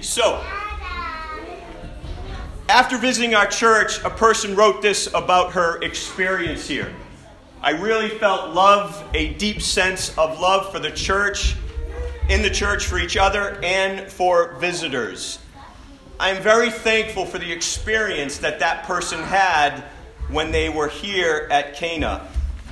So, 0.00 0.42
after 2.68 2.96
visiting 2.96 3.34
our 3.34 3.46
church, 3.46 4.02
a 4.02 4.10
person 4.10 4.56
wrote 4.56 4.80
this 4.80 5.08
about 5.12 5.52
her 5.52 5.82
experience 5.82 6.66
here. 6.66 6.94
I 7.62 7.72
really 7.72 8.08
felt 8.08 8.54
love, 8.54 9.04
a 9.12 9.34
deep 9.34 9.60
sense 9.60 10.16
of 10.16 10.40
love 10.40 10.72
for 10.72 10.78
the 10.78 10.90
church, 10.90 11.54
in 12.30 12.40
the 12.40 12.48
church 12.48 12.86
for 12.86 12.98
each 12.98 13.18
other, 13.18 13.60
and 13.62 14.10
for 14.10 14.54
visitors. 14.54 15.38
I 16.18 16.30
am 16.30 16.42
very 16.42 16.70
thankful 16.70 17.26
for 17.26 17.38
the 17.38 17.52
experience 17.52 18.38
that 18.38 18.60
that 18.60 18.84
person 18.84 19.22
had 19.22 19.80
when 20.30 20.50
they 20.50 20.70
were 20.70 20.88
here 20.88 21.48
at 21.50 21.74
Cana. 21.74 22.26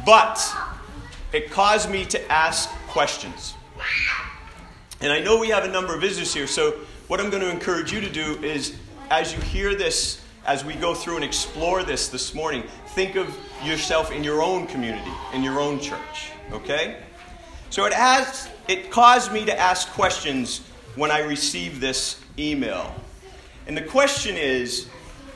But 0.07 0.41
it 1.33 1.51
caused 1.51 1.91
me 1.91 2.07
to 2.07 2.33
ask 2.33 2.71
questions. 2.89 3.55
And 5.01 5.13
I 5.13 5.21
know 5.21 5.39
we 5.39 5.49
have 5.49 5.65
a 5.65 5.69
number 5.69 5.95
of 5.95 6.01
visitors 6.01 6.33
here, 6.33 6.47
so 6.47 6.75
what 7.09 7.20
I'm 7.20 7.30
going 7.30 7.43
to 7.43 7.50
encourage 7.50 7.90
you 7.90 8.02
to 8.02 8.11
do 8.11 8.36
is, 8.43 8.77
as 9.11 9.32
you 9.32 9.40
hear 9.40 9.75
this, 9.75 10.21
as 10.46 10.64
we 10.64 10.75
go 10.75 10.94
through 10.94 11.16
and 11.16 11.25
explore 11.25 11.82
this 11.82 12.08
this 12.08 12.35
morning, 12.35 12.62
think 12.89 13.16
of 13.16 13.35
yourself 13.64 14.12
in 14.12 14.22
your 14.22 14.43
own 14.43 14.66
community, 14.66 15.11
in 15.32 15.43
your 15.43 15.58
own 15.58 15.80
church. 15.80 16.30
Okay? 16.52 16.99
So 17.71 17.86
it 17.86 17.94
has 17.94 18.49
it 18.68 18.90
caused 18.90 19.32
me 19.32 19.46
to 19.46 19.58
ask 19.58 19.89
questions 19.93 20.61
when 20.94 21.11
I 21.11 21.21
received 21.21 21.80
this 21.80 22.21
email. 22.39 22.94
And 23.66 23.75
the 23.75 23.82
question 23.82 24.36
is, 24.36 24.88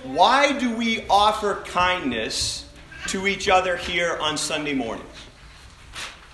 why 0.02 0.58
do 0.58 0.76
we 0.76 1.06
offer 1.08 1.62
kindness 1.64 2.66
to 3.08 3.26
each 3.26 3.48
other 3.48 3.76
here 3.76 4.18
on 4.20 4.36
Sunday 4.36 4.74
mornings? 4.74 5.08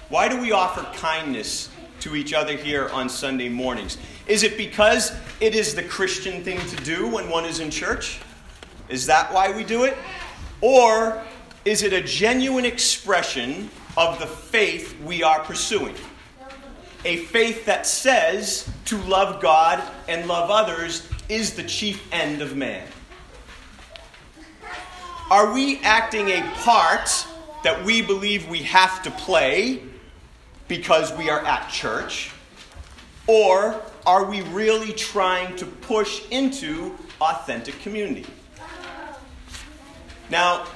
Why 0.09 0.27
do 0.27 0.41
we 0.41 0.51
offer 0.51 0.82
kindness 0.98 1.68
to 2.01 2.16
each 2.16 2.32
other 2.32 2.57
here 2.57 2.88
on 2.88 3.09
Sunday 3.09 3.48
mornings? 3.48 3.98
Is 4.28 4.42
it 4.42 4.59
because 4.59 5.16
it 5.41 5.55
is 5.55 5.74
the 5.74 5.82
Christian 5.82 6.45
thing 6.45 6.60
to 6.68 6.77
do 6.84 7.09
when 7.09 7.30
one 7.30 7.46
is 7.46 7.60
in 7.60 7.70
church? 7.70 8.20
Is 8.91 9.06
that 9.06 9.32
why 9.32 9.51
we 9.51 9.65
do 9.65 9.85
it? 9.85 9.96
Or 10.60 11.23
is 11.65 11.82
it 11.82 11.95
a 11.95 12.02
genuine 12.02 12.66
expression 12.66 13.70
of 13.96 14.18
the 14.18 14.26
faith 14.26 15.01
we 15.01 15.23
are 15.23 15.40
pursuing? 15.40 15.95
A 17.07 17.18
faith 17.26 17.65
that 17.65 17.87
says 17.87 18.68
to 18.87 18.98
love 18.98 19.40
God 19.40 19.82
and 20.09 20.26
love 20.26 20.51
others 20.51 21.09
is 21.29 21.54
the 21.54 21.63
chief 21.63 22.07
end 22.13 22.42
of 22.42 22.54
man. 22.54 22.87
Are 25.30 25.52
we 25.52 25.79
acting 25.80 26.29
a 26.29 26.42
part 26.57 27.26
that 27.63 27.82
we 27.85 28.02
believe 28.02 28.48
we 28.48 28.59
have 28.60 29.02
to 29.04 29.10
play 29.10 29.82
because 30.66 31.16
we 31.16 31.30
are 31.30 31.45
at 31.45 31.68
church? 31.70 32.32
Or 33.29 33.80
are 34.07 34.24
we 34.24 34.40
really 34.40 34.93
trying 34.93 35.54
to 35.57 35.66
push 35.66 36.23
into 36.30 36.96
authentic 37.21 37.79
community? 37.82 38.26
Now, 40.30 40.66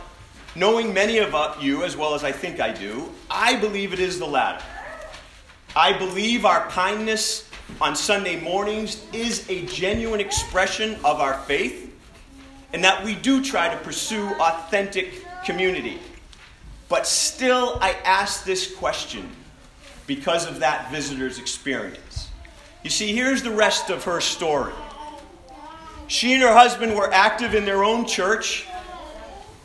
knowing 0.54 0.94
many 0.94 1.18
of 1.18 1.34
you 1.62 1.82
as 1.82 1.96
well 1.96 2.14
as 2.14 2.22
I 2.22 2.30
think 2.30 2.60
I 2.60 2.70
do, 2.70 3.10
I 3.30 3.56
believe 3.56 3.92
it 3.92 3.98
is 3.98 4.18
the 4.18 4.26
latter. 4.26 4.64
I 5.74 5.94
believe 5.96 6.44
our 6.44 6.68
kindness 6.68 7.48
on 7.80 7.96
Sunday 7.96 8.38
mornings 8.38 9.02
is 9.14 9.48
a 9.48 9.64
genuine 9.66 10.20
expression 10.20 10.94
of 10.96 11.20
our 11.20 11.38
faith 11.40 11.90
and 12.74 12.84
that 12.84 13.02
we 13.02 13.14
do 13.14 13.42
try 13.42 13.68
to 13.68 13.76
pursue 13.78 14.28
authentic 14.34 15.24
community. 15.44 15.98
But 16.90 17.06
still, 17.06 17.78
I 17.80 17.92
ask 18.04 18.44
this 18.44 18.74
question 18.74 19.28
because 20.06 20.46
of 20.46 20.60
that 20.60 20.90
visitor's 20.90 21.38
experience. 21.38 22.11
You 22.82 22.90
see, 22.90 23.14
here's 23.14 23.42
the 23.42 23.50
rest 23.50 23.90
of 23.90 24.04
her 24.04 24.20
story. 24.20 24.72
She 26.08 26.34
and 26.34 26.42
her 26.42 26.52
husband 26.52 26.94
were 26.94 27.12
active 27.12 27.54
in 27.54 27.64
their 27.64 27.84
own 27.84 28.06
church. 28.06 28.66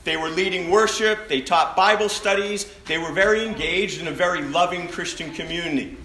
They 0.03 0.15
were 0.15 0.29
leading 0.29 0.71
worship, 0.71 1.27
they 1.27 1.41
taught 1.41 1.75
Bible 1.75 2.07
studies, 2.07 2.65
they 2.85 2.97
were 2.97 3.11
very 3.11 3.45
engaged 3.45 3.99
in 3.99 4.07
a 4.07 4.11
very 4.11 4.41
loving 4.41 4.87
Christian 4.87 5.33
community. 5.33 5.97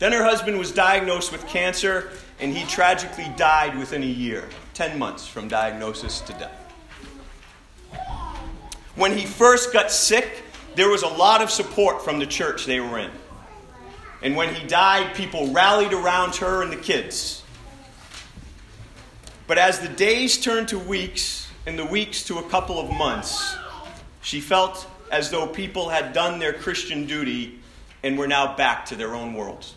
Then 0.00 0.10
her 0.10 0.24
husband 0.24 0.58
was 0.58 0.72
diagnosed 0.72 1.30
with 1.30 1.46
cancer, 1.46 2.10
and 2.40 2.56
he 2.56 2.64
tragically 2.66 3.32
died 3.36 3.78
within 3.78 4.02
a 4.02 4.06
year 4.06 4.48
10 4.74 4.98
months 4.98 5.28
from 5.28 5.46
diagnosis 5.46 6.20
to 6.22 6.32
death. 6.32 6.72
When 8.96 9.16
he 9.16 9.24
first 9.24 9.72
got 9.72 9.92
sick, 9.92 10.42
there 10.74 10.88
was 10.88 11.02
a 11.04 11.08
lot 11.08 11.40
of 11.40 11.52
support 11.52 12.02
from 12.02 12.18
the 12.18 12.26
church 12.26 12.66
they 12.66 12.80
were 12.80 12.98
in. 12.98 13.12
And 14.22 14.34
when 14.36 14.54
he 14.54 14.66
died, 14.66 15.14
people 15.14 15.52
rallied 15.52 15.92
around 15.92 16.36
her 16.36 16.62
and 16.62 16.72
the 16.72 16.76
kids. 16.76 17.42
But 19.46 19.58
as 19.58 19.80
the 19.80 19.88
days 19.88 20.38
turned 20.38 20.68
to 20.68 20.78
weeks, 20.78 21.48
and 21.66 21.78
the 21.78 21.84
weeks 21.84 22.24
to 22.24 22.38
a 22.38 22.42
couple 22.44 22.80
of 22.80 22.90
months, 22.90 23.54
she 24.22 24.40
felt 24.40 24.86
as 25.12 25.30
though 25.30 25.46
people 25.46 25.90
had 25.90 26.14
done 26.14 26.38
their 26.38 26.52
Christian 26.52 27.06
duty 27.06 27.60
and 28.02 28.18
were 28.18 28.26
now 28.26 28.56
back 28.56 28.86
to 28.86 28.96
their 28.96 29.14
own 29.14 29.34
worlds. 29.34 29.74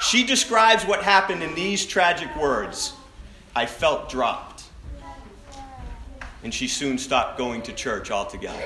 She 0.00 0.24
describes 0.24 0.84
what 0.84 1.02
happened 1.02 1.42
in 1.42 1.54
these 1.56 1.84
tragic 1.84 2.34
words 2.36 2.92
I 3.54 3.66
felt 3.66 4.08
dropped. 4.08 4.62
And 6.44 6.54
she 6.54 6.68
soon 6.68 6.98
stopped 6.98 7.36
going 7.36 7.62
to 7.62 7.72
church 7.72 8.12
altogether. 8.12 8.62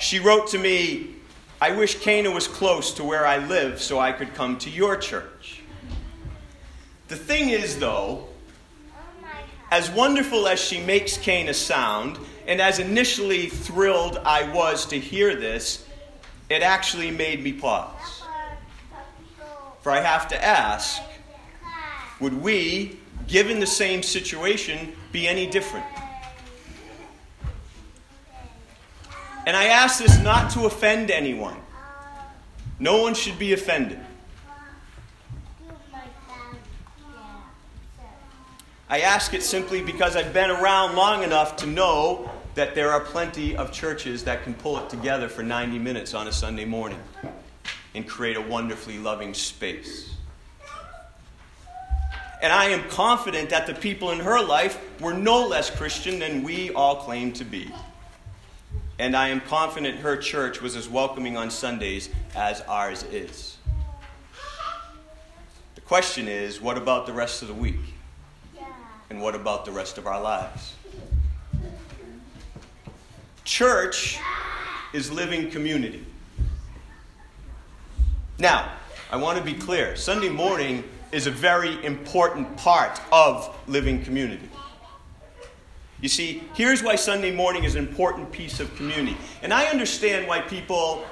She 0.00 0.18
wrote 0.18 0.48
to 0.48 0.58
me, 0.58 1.16
I 1.62 1.70
wish 1.70 2.00
Cana 2.00 2.28
was 2.28 2.48
close 2.48 2.92
to 2.94 3.04
where 3.04 3.24
I 3.24 3.38
live 3.38 3.80
so 3.80 4.00
I 4.00 4.10
could 4.10 4.34
come 4.34 4.58
to 4.58 4.68
your 4.68 4.96
church. 4.96 5.60
The 7.06 7.14
thing 7.14 7.50
is, 7.50 7.78
though, 7.78 8.26
as 9.70 9.88
wonderful 9.88 10.48
as 10.48 10.58
she 10.58 10.80
makes 10.80 11.16
Cana 11.16 11.54
sound, 11.54 12.18
and 12.48 12.60
as 12.60 12.80
initially 12.80 13.46
thrilled 13.46 14.18
I 14.24 14.52
was 14.52 14.86
to 14.86 14.98
hear 14.98 15.36
this, 15.36 15.86
it 16.50 16.62
actually 16.62 17.12
made 17.12 17.44
me 17.44 17.52
pause. 17.52 18.24
For 19.82 19.92
I 19.92 20.00
have 20.00 20.26
to 20.30 20.44
ask 20.44 21.00
would 22.18 22.42
we, 22.42 22.98
given 23.28 23.60
the 23.60 23.68
same 23.68 24.02
situation, 24.02 24.94
be 25.12 25.28
any 25.28 25.46
different? 25.46 25.86
And 29.46 29.56
I 29.56 29.64
ask 29.64 29.98
this 29.98 30.18
not 30.20 30.50
to 30.52 30.66
offend 30.66 31.10
anyone. 31.10 31.56
No 32.78 33.02
one 33.02 33.14
should 33.14 33.38
be 33.38 33.52
offended. 33.52 33.98
I 38.88 39.00
ask 39.00 39.32
it 39.32 39.42
simply 39.42 39.80
because 39.80 40.16
I've 40.16 40.34
been 40.34 40.50
around 40.50 40.96
long 40.96 41.22
enough 41.22 41.56
to 41.56 41.66
know 41.66 42.30
that 42.54 42.74
there 42.74 42.90
are 42.92 43.00
plenty 43.00 43.56
of 43.56 43.72
churches 43.72 44.24
that 44.24 44.44
can 44.44 44.52
pull 44.52 44.78
it 44.78 44.90
together 44.90 45.28
for 45.28 45.42
90 45.42 45.78
minutes 45.78 46.12
on 46.12 46.28
a 46.28 46.32
Sunday 46.32 46.66
morning 46.66 47.00
and 47.94 48.06
create 48.06 48.36
a 48.36 48.40
wonderfully 48.40 48.98
loving 48.98 49.32
space. 49.32 50.14
And 52.42 52.52
I 52.52 52.66
am 52.66 52.86
confident 52.90 53.50
that 53.50 53.66
the 53.66 53.74
people 53.74 54.10
in 54.10 54.18
her 54.18 54.42
life 54.42 54.78
were 55.00 55.14
no 55.14 55.46
less 55.46 55.70
Christian 55.70 56.18
than 56.18 56.42
we 56.42 56.70
all 56.74 56.96
claim 56.96 57.32
to 57.34 57.44
be. 57.44 57.72
And 59.02 59.16
I 59.16 59.30
am 59.30 59.40
confident 59.40 59.98
her 59.98 60.16
church 60.16 60.60
was 60.62 60.76
as 60.76 60.88
welcoming 60.88 61.36
on 61.36 61.50
Sundays 61.50 62.08
as 62.36 62.60
ours 62.60 63.02
is. 63.02 63.56
The 65.74 65.80
question 65.80 66.28
is 66.28 66.60
what 66.60 66.78
about 66.78 67.06
the 67.06 67.12
rest 67.12 67.42
of 67.42 67.48
the 67.48 67.54
week? 67.54 67.80
And 69.10 69.20
what 69.20 69.34
about 69.34 69.64
the 69.64 69.72
rest 69.72 69.98
of 69.98 70.06
our 70.06 70.22
lives? 70.22 70.74
Church 73.42 74.20
is 74.92 75.10
living 75.10 75.50
community. 75.50 76.06
Now, 78.38 78.70
I 79.10 79.16
want 79.16 79.36
to 79.36 79.42
be 79.42 79.54
clear 79.54 79.96
Sunday 79.96 80.28
morning 80.28 80.84
is 81.10 81.26
a 81.26 81.32
very 81.32 81.84
important 81.84 82.56
part 82.56 83.00
of 83.10 83.52
living 83.66 84.04
community. 84.04 84.48
You 86.02 86.08
see, 86.08 86.42
here's 86.54 86.82
why 86.82 86.96
Sunday 86.96 87.30
morning 87.30 87.62
is 87.62 87.76
an 87.76 87.86
important 87.86 88.32
piece 88.32 88.58
of 88.58 88.74
community. 88.74 89.16
And 89.40 89.54
I 89.54 89.66
understand 89.66 90.26
why 90.26 90.40
people 90.40 91.04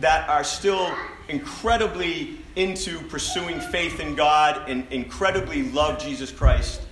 that 0.00 0.28
are 0.28 0.44
still 0.44 0.94
incredibly 1.30 2.38
into 2.54 3.00
pursuing 3.08 3.58
faith 3.60 3.98
in 3.98 4.14
God 4.14 4.68
and 4.68 4.86
incredibly 4.92 5.70
love 5.70 5.98
Jesus 5.98 6.30
Christ 6.30 6.82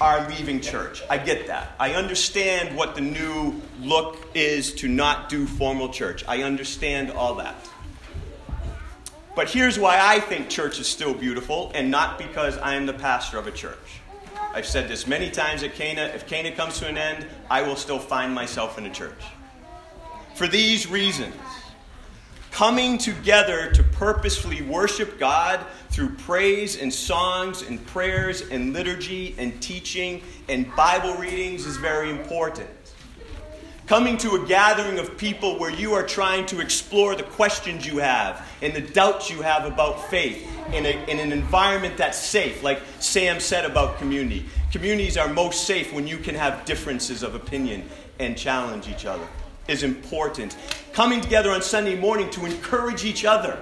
are 0.00 0.28
leaving 0.28 0.60
church. 0.60 1.02
I 1.10 1.18
get 1.18 1.48
that. 1.48 1.72
I 1.80 1.94
understand 1.94 2.76
what 2.76 2.94
the 2.94 3.00
new 3.00 3.60
look 3.80 4.24
is 4.34 4.72
to 4.74 4.86
not 4.86 5.28
do 5.28 5.44
formal 5.44 5.88
church. 5.88 6.24
I 6.28 6.44
understand 6.44 7.10
all 7.10 7.34
that. 7.36 7.56
But 9.34 9.50
here's 9.50 9.76
why 9.76 9.98
I 10.00 10.20
think 10.20 10.48
church 10.48 10.78
is 10.78 10.86
still 10.86 11.14
beautiful, 11.14 11.72
and 11.74 11.90
not 11.90 12.16
because 12.16 12.56
I 12.58 12.74
am 12.74 12.86
the 12.86 12.94
pastor 12.94 13.38
of 13.38 13.48
a 13.48 13.50
church. 13.50 14.00
I've 14.52 14.66
said 14.66 14.88
this 14.88 15.06
many 15.06 15.30
times 15.30 15.62
at 15.62 15.74
Cana. 15.74 16.10
If 16.14 16.26
Cana 16.26 16.50
comes 16.50 16.78
to 16.80 16.86
an 16.86 16.96
end, 16.96 17.26
I 17.50 17.62
will 17.62 17.76
still 17.76 17.98
find 17.98 18.34
myself 18.34 18.78
in 18.78 18.86
a 18.86 18.90
church. 18.90 19.22
For 20.34 20.46
these 20.46 20.86
reasons 20.86 21.34
coming 22.56 22.96
together 22.96 23.70
to 23.70 23.82
purposefully 23.82 24.62
worship 24.62 25.18
God 25.18 25.60
through 25.90 26.08
praise 26.14 26.80
and 26.80 26.90
songs 26.90 27.60
and 27.60 27.84
prayers 27.88 28.40
and 28.50 28.72
liturgy 28.72 29.34
and 29.36 29.60
teaching 29.60 30.22
and 30.48 30.74
Bible 30.74 31.14
readings 31.16 31.66
is 31.66 31.76
very 31.76 32.08
important. 32.08 32.70
Coming 33.86 34.18
to 34.18 34.34
a 34.34 34.44
gathering 34.44 34.98
of 34.98 35.16
people 35.16 35.60
where 35.60 35.70
you 35.70 35.94
are 35.94 36.02
trying 36.02 36.44
to 36.46 36.60
explore 36.60 37.14
the 37.14 37.22
questions 37.22 37.86
you 37.86 37.98
have 37.98 38.44
and 38.60 38.74
the 38.74 38.80
doubts 38.80 39.30
you 39.30 39.42
have 39.42 39.64
about 39.64 40.10
faith 40.10 40.44
in, 40.72 40.84
a, 40.84 41.04
in 41.08 41.20
an 41.20 41.30
environment 41.30 41.96
that's 41.96 42.18
safe, 42.18 42.64
like 42.64 42.80
Sam 42.98 43.38
said 43.38 43.64
about 43.64 43.98
community. 43.98 44.44
Communities 44.72 45.16
are 45.16 45.28
most 45.32 45.68
safe 45.68 45.92
when 45.92 46.04
you 46.04 46.18
can 46.18 46.34
have 46.34 46.64
differences 46.64 47.22
of 47.22 47.36
opinion 47.36 47.88
and 48.18 48.36
challenge 48.36 48.88
each 48.88 49.06
other, 49.06 49.26
is 49.68 49.84
important. 49.84 50.56
Coming 50.92 51.20
together 51.20 51.52
on 51.52 51.62
Sunday 51.62 51.94
morning 51.94 52.28
to 52.30 52.44
encourage 52.44 53.04
each 53.04 53.24
other. 53.24 53.56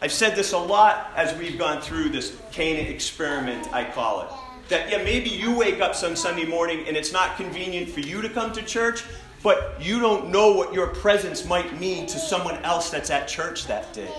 I've 0.00 0.12
said 0.12 0.36
this 0.36 0.52
a 0.52 0.58
lot 0.58 1.10
as 1.16 1.36
we've 1.36 1.58
gone 1.58 1.82
through 1.82 2.10
this 2.10 2.36
Cana 2.52 2.88
experiment, 2.88 3.66
I 3.72 3.90
call 3.90 4.20
it. 4.22 4.45
That, 4.68 4.90
yeah, 4.90 5.02
maybe 5.04 5.30
you 5.30 5.56
wake 5.56 5.80
up 5.80 5.94
some 5.94 6.16
Sunday 6.16 6.44
morning 6.44 6.84
and 6.88 6.96
it's 6.96 7.12
not 7.12 7.36
convenient 7.36 7.88
for 7.88 8.00
you 8.00 8.20
to 8.20 8.28
come 8.28 8.52
to 8.52 8.62
church, 8.62 9.04
but 9.42 9.76
you 9.80 10.00
don't 10.00 10.30
know 10.30 10.52
what 10.52 10.74
your 10.74 10.88
presence 10.88 11.44
might 11.44 11.78
mean 11.78 12.06
to 12.06 12.18
someone 12.18 12.56
else 12.64 12.90
that's 12.90 13.10
at 13.10 13.28
church 13.28 13.66
that 13.68 13.92
day. 13.92 14.10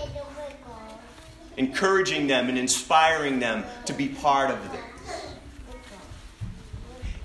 Encouraging 1.58 2.26
them 2.26 2.48
and 2.48 2.56
inspiring 2.56 3.38
them 3.38 3.64
to 3.84 3.92
be 3.92 4.08
part 4.08 4.50
of 4.50 4.72
this. 4.72 4.80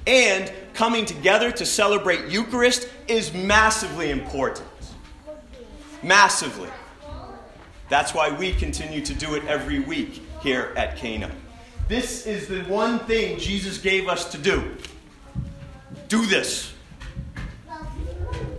And 0.06 0.52
coming 0.74 1.06
together 1.06 1.50
to 1.52 1.66
celebrate 1.66 2.30
Eucharist 2.30 2.90
is 3.08 3.34
massively 3.34 4.12
important. 4.12 4.68
Massively. 6.02 6.70
That's 7.88 8.14
why 8.14 8.36
we 8.36 8.54
continue 8.54 9.00
to 9.06 9.14
do 9.14 9.36
it 9.36 9.46
every 9.46 9.80
week 9.80 10.24
here 10.42 10.74
at 10.76 10.98
Cana. 10.98 11.32
This 11.88 12.26
is 12.26 12.48
the 12.48 12.62
one 12.62 13.00
thing 13.00 13.38
Jesus 13.38 13.78
gave 13.78 14.08
us 14.08 14.32
to 14.32 14.38
do. 14.38 14.76
Do 16.08 16.26
this. 16.26 16.74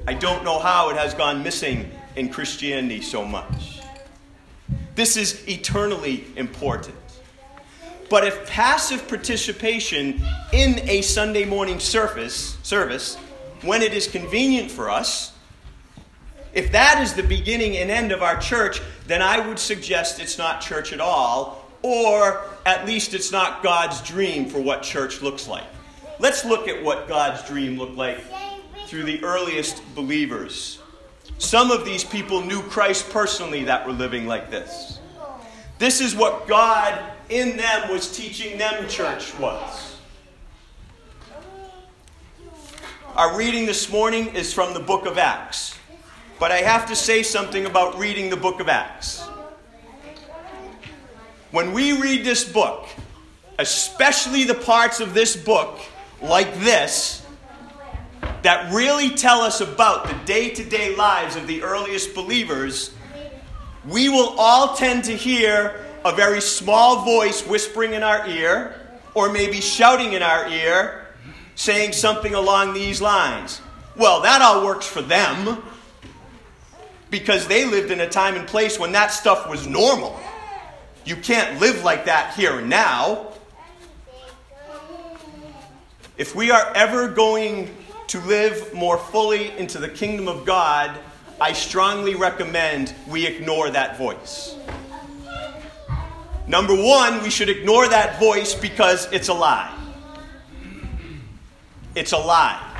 I 0.07 0.13
don't 0.13 0.45
know 0.45 0.59
how 0.59 0.91
it 0.91 0.97
has 0.97 1.15
gone 1.15 1.43
missing 1.43 1.91
in 2.17 2.29
Christianity 2.29 3.01
so 3.01 3.25
much. 3.25 3.81
This 4.95 5.17
is 5.17 5.43
eternally 5.49 6.27
important. 6.37 6.97
But 8.11 8.27
if 8.27 8.47
passive 8.47 9.09
participation 9.09 10.21
in 10.53 10.81
a 10.89 11.01
Sunday 11.01 11.47
morning 11.47 11.81
service, 11.81 12.59
service 12.63 13.17
when 13.63 13.81
it 13.81 13.95
is 13.95 14.07
convenient 14.07 14.71
for 14.71 14.91
us, 14.91 15.33
if 16.53 16.71
that 16.73 17.01
is 17.03 17.15
the 17.15 17.23
beginning 17.23 17.79
and 17.79 17.91
end 17.91 18.13
of 18.13 18.23
our 18.23 18.39
church, 18.39 18.83
then 19.07 19.23
I 19.23 19.45
would 19.49 19.59
suggest 19.59 20.21
it's 20.21 20.37
not 20.37 20.61
church 20.61 20.93
at 20.93 21.01
all 21.01 21.64
or 21.85 22.41
at 22.65 22.87
least 22.87 23.13
it's 23.13 23.31
not 23.31 23.63
God's 23.63 24.01
dream 24.01 24.47
for 24.47 24.59
what 24.59 24.83
church 24.83 25.21
looks 25.21 25.47
like. 25.47 25.67
Let's 26.19 26.43
look 26.43 26.67
at 26.67 26.83
what 26.83 27.07
God's 27.07 27.47
dream 27.47 27.77
looked 27.77 27.97
like 27.97 28.25
through 28.87 29.03
the 29.03 29.23
earliest 29.23 29.83
believers. 29.95 30.81
Some 31.37 31.71
of 31.71 31.85
these 31.85 32.03
people 32.03 32.41
knew 32.41 32.63
Christ 32.63 33.11
personally 33.11 33.65
that 33.65 33.87
were 33.87 33.93
living 33.93 34.27
like 34.27 34.51
this. 34.51 34.99
This 35.79 36.01
is 36.01 36.17
what 36.17 36.49
God 36.49 36.99
in 37.29 37.59
them 37.59 37.91
was 37.91 38.17
teaching 38.17 38.57
them 38.57 38.89
church 38.89 39.39
was. 39.39 39.99
Our 43.15 43.37
reading 43.37 43.67
this 43.67 43.93
morning 43.93 44.29
is 44.29 44.55
from 44.55 44.73
the 44.73 44.81
book 44.81 45.05
of 45.05 45.19
Acts. 45.19 45.79
But 46.39 46.51
I 46.51 46.63
have 46.63 46.87
to 46.87 46.97
say 46.97 47.23
something 47.23 47.67
about 47.67 47.99
reading 47.99 48.31
the 48.31 48.39
book 48.39 48.61
of 48.61 48.71
Acts. 48.71 49.29
When 51.55 51.73
we 51.73 51.93
read 51.93 52.25
this 52.25 52.43
book, 52.43 52.89
especially 53.61 54.43
the 54.43 54.57
parts 54.57 54.99
of 54.99 55.15
this 55.15 55.37
book 55.37 55.79
like 56.21 56.53
this, 56.57 57.25
that 58.43 58.73
really 58.73 59.11
tell 59.11 59.41
us 59.41 59.61
about 59.61 60.09
the 60.09 60.15
day 60.25 60.51
to 60.51 60.65
day 60.65 60.97
lives 60.97 61.37
of 61.37 61.47
the 61.47 61.63
earliest 61.63 62.13
believers, 62.13 62.93
we 63.87 64.09
will 64.09 64.35
all 64.37 64.75
tend 64.75 65.05
to 65.05 65.13
hear 65.13 65.87
a 66.05 66.13
very 66.13 66.41
small 66.41 67.05
voice 67.05 67.47
whispering 67.47 67.93
in 67.93 68.03
our 68.03 68.27
ear, 68.27 68.75
or 69.15 69.31
maybe 69.31 69.61
shouting 69.61 70.15
in 70.15 70.25
our 70.25 70.49
ear, 70.49 71.07
saying 71.55 71.93
something 71.93 72.35
along 72.35 72.75
these 72.75 73.01
lines. 73.01 73.61
Well, 73.95 74.23
that 74.23 74.43
all 74.43 74.65
works 74.65 74.89
for 74.89 75.03
them 75.03 75.63
because 77.11 77.47
they 77.47 77.65
lived 77.65 77.93
in 77.93 78.01
a 78.01 78.09
time 78.09 78.35
and 78.35 78.49
place 78.49 78.77
when 78.77 78.91
that 78.91 79.13
stuff 79.13 79.49
was 79.49 79.69
normal. 79.69 80.19
You 81.05 81.17
can't 81.17 81.61
live 81.61 81.85
like 81.85 82.07
that 82.07 82.35
here 82.35 82.63
now. 82.63 83.27
If 86.17 86.35
we 86.35 86.51
are 86.51 86.73
ever 86.75 87.09
going 87.09 87.75
to 88.07 88.21
live 88.21 88.73
more 88.73 88.97
fully 88.97 89.51
into 89.59 89.79
the 89.79 89.89
kingdom 89.89 90.29
of 90.29 90.47
God, 90.47 90.97
I 91.41 91.53
strongly 91.53 92.15
recommend 92.15 92.95
we 93.09 93.27
ignore 93.27 93.69
that 93.71 93.99
voice. 93.99 94.57
Number 96.47 96.75
one, 96.75 97.23
we 97.23 97.31
should 97.31 97.49
ignore 97.49 97.89
that 97.89 98.19
voice 98.19 98.55
because 98.55 99.11
it's 99.13 99.29
a 99.29 99.35
lie. 99.35 99.77
It's 101.95 102.13
a 102.13 102.19
lie. 102.19 102.71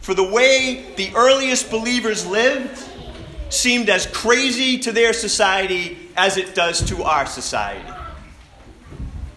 For 0.00 0.14
the 0.14 0.24
way 0.24 0.92
the 0.96 1.10
earliest 1.14 1.70
believers 1.70 2.26
lived 2.26 2.89
seemed 3.50 3.90
as 3.90 4.06
crazy 4.06 4.78
to 4.78 4.92
their 4.92 5.12
society 5.12 5.98
as 6.16 6.36
it 6.36 6.54
does 6.54 6.82
to 6.88 7.02
our 7.02 7.26
society. 7.26 7.88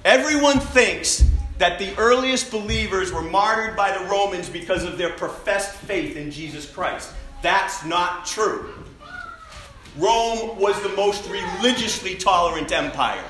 Everyone 0.06 0.60
thinks 0.60 1.30
that 1.58 1.80
the 1.80 1.96
earliest 1.98 2.52
believers 2.52 3.12
were 3.12 3.22
martyred 3.22 3.76
by 3.76 3.98
the 3.98 4.04
Romans 4.06 4.50
because 4.50 4.84
of 4.84 4.98
their 4.98 5.12
professed 5.12 5.76
faith 5.76 6.16
in 6.16 6.32
Jesus 6.32 6.70
Christ. 6.70 7.12
That's 7.42 7.86
not 7.86 8.26
true. 8.26 8.74
Rome 9.98 10.58
was 10.60 10.82
the 10.82 10.90
most 10.90 11.30
religiously 11.30 12.16
tolerant 12.16 12.72
empire. 12.72 13.24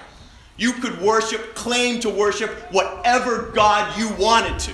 You 0.56 0.74
could 0.74 1.02
worship, 1.02 1.56
claim 1.56 2.00
to 2.02 2.10
worship 2.10 2.52
whatever 2.72 3.52
God 3.54 3.98
you 3.98 4.10
wanted 4.16 4.60
to. 4.60 4.74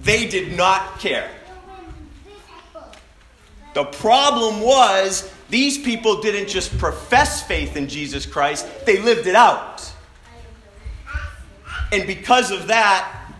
They 0.00 0.28
did 0.28 0.56
not 0.56 0.98
care. 1.00 1.30
The 3.74 3.84
problem 3.84 4.60
was 4.60 5.30
these 5.50 5.78
people 5.78 6.20
didn't 6.22 6.48
just 6.48 6.76
profess 6.78 7.42
faith 7.46 7.76
in 7.76 7.88
Jesus 7.88 8.24
Christ, 8.24 8.66
they 8.86 9.00
lived 9.00 9.26
it 9.26 9.34
out. 9.34 9.92
And 11.92 12.06
because 12.06 12.50
of 12.50 12.68
that, 12.68 13.30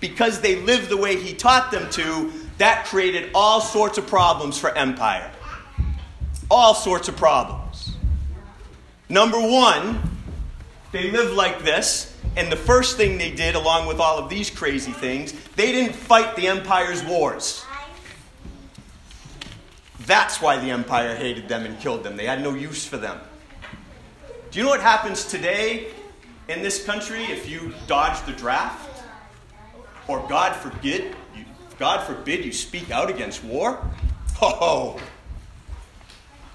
because 0.00 0.40
they 0.40 0.56
lived 0.56 0.90
the 0.90 0.96
way 0.96 1.16
he 1.16 1.34
taught 1.34 1.70
them 1.70 1.90
to, 1.90 2.32
that 2.58 2.86
created 2.86 3.30
all 3.34 3.60
sorts 3.60 3.98
of 3.98 4.06
problems 4.06 4.58
for 4.58 4.76
empire. 4.76 5.30
All 6.50 6.74
sorts 6.74 7.08
of 7.08 7.16
problems. 7.16 7.96
Number 9.08 9.40
one, 9.40 10.00
they 10.92 11.10
lived 11.10 11.34
like 11.34 11.62
this, 11.62 12.16
and 12.36 12.50
the 12.50 12.56
first 12.56 12.96
thing 12.96 13.18
they 13.18 13.30
did, 13.30 13.54
along 13.54 13.86
with 13.86 13.98
all 13.98 14.18
of 14.18 14.28
these 14.28 14.50
crazy 14.50 14.92
things, 14.92 15.32
they 15.56 15.72
didn't 15.72 15.94
fight 15.94 16.36
the 16.36 16.46
empire's 16.48 17.04
wars. 17.04 17.65
That's 20.06 20.40
why 20.40 20.58
the 20.58 20.70
empire 20.70 21.16
hated 21.16 21.48
them 21.48 21.64
and 21.66 21.78
killed 21.80 22.04
them. 22.04 22.16
They 22.16 22.26
had 22.26 22.42
no 22.42 22.54
use 22.54 22.86
for 22.86 22.96
them. 22.96 23.18
Do 24.50 24.58
you 24.58 24.64
know 24.64 24.70
what 24.70 24.80
happens 24.80 25.24
today 25.24 25.88
in 26.48 26.62
this 26.62 26.84
country 26.84 27.24
if 27.24 27.48
you 27.48 27.74
dodge 27.88 28.24
the 28.24 28.32
draft? 28.32 29.04
Or 30.06 30.24
God 30.28 30.54
forbid, 30.54 31.16
you, 31.36 31.44
God 31.78 32.06
forbid 32.06 32.44
you 32.44 32.52
speak 32.52 32.90
out 32.90 33.10
against 33.10 33.42
war? 33.44 33.78
Oh, 34.40 35.00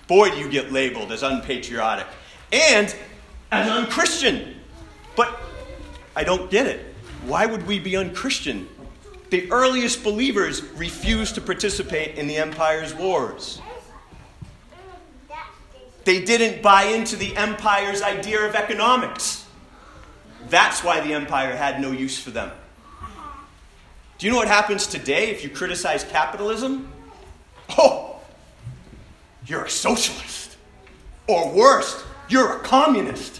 boy, 0.07 0.29
do 0.29 0.37
you 0.37 0.49
get 0.49 0.71
labeled 0.71 1.11
as 1.11 1.23
unpatriotic 1.23 2.07
and 2.51 2.95
as 3.51 3.69
unchristian. 3.69 4.55
But 5.15 5.39
I 6.15 6.23
don't 6.23 6.49
get 6.49 6.67
it. 6.67 6.93
Why 7.25 7.45
would 7.45 7.67
we 7.67 7.79
be 7.79 7.97
unchristian 7.97 8.67
the 9.31 9.49
earliest 9.49 10.03
believers 10.03 10.61
refused 10.75 11.35
to 11.35 11.41
participate 11.41 12.17
in 12.17 12.27
the 12.27 12.35
empire's 12.35 12.93
wars. 12.93 13.61
They 16.03 16.23
didn't 16.23 16.61
buy 16.61 16.83
into 16.83 17.15
the 17.15 17.35
empire's 17.37 18.01
idea 18.01 18.45
of 18.45 18.55
economics. 18.55 19.45
That's 20.49 20.83
why 20.83 20.99
the 20.99 21.13
empire 21.13 21.55
had 21.55 21.79
no 21.79 21.91
use 21.91 22.19
for 22.19 22.31
them. 22.31 22.51
Do 24.17 24.25
you 24.25 24.31
know 24.33 24.37
what 24.37 24.49
happens 24.49 24.85
today 24.85 25.29
if 25.29 25.43
you 25.43 25.49
criticize 25.49 26.03
capitalism? 26.03 26.91
Oh, 27.77 28.19
you're 29.45 29.63
a 29.63 29.69
socialist. 29.69 30.57
Or 31.27 31.53
worse, 31.53 32.03
you're 32.27 32.57
a 32.57 32.59
communist. 32.59 33.39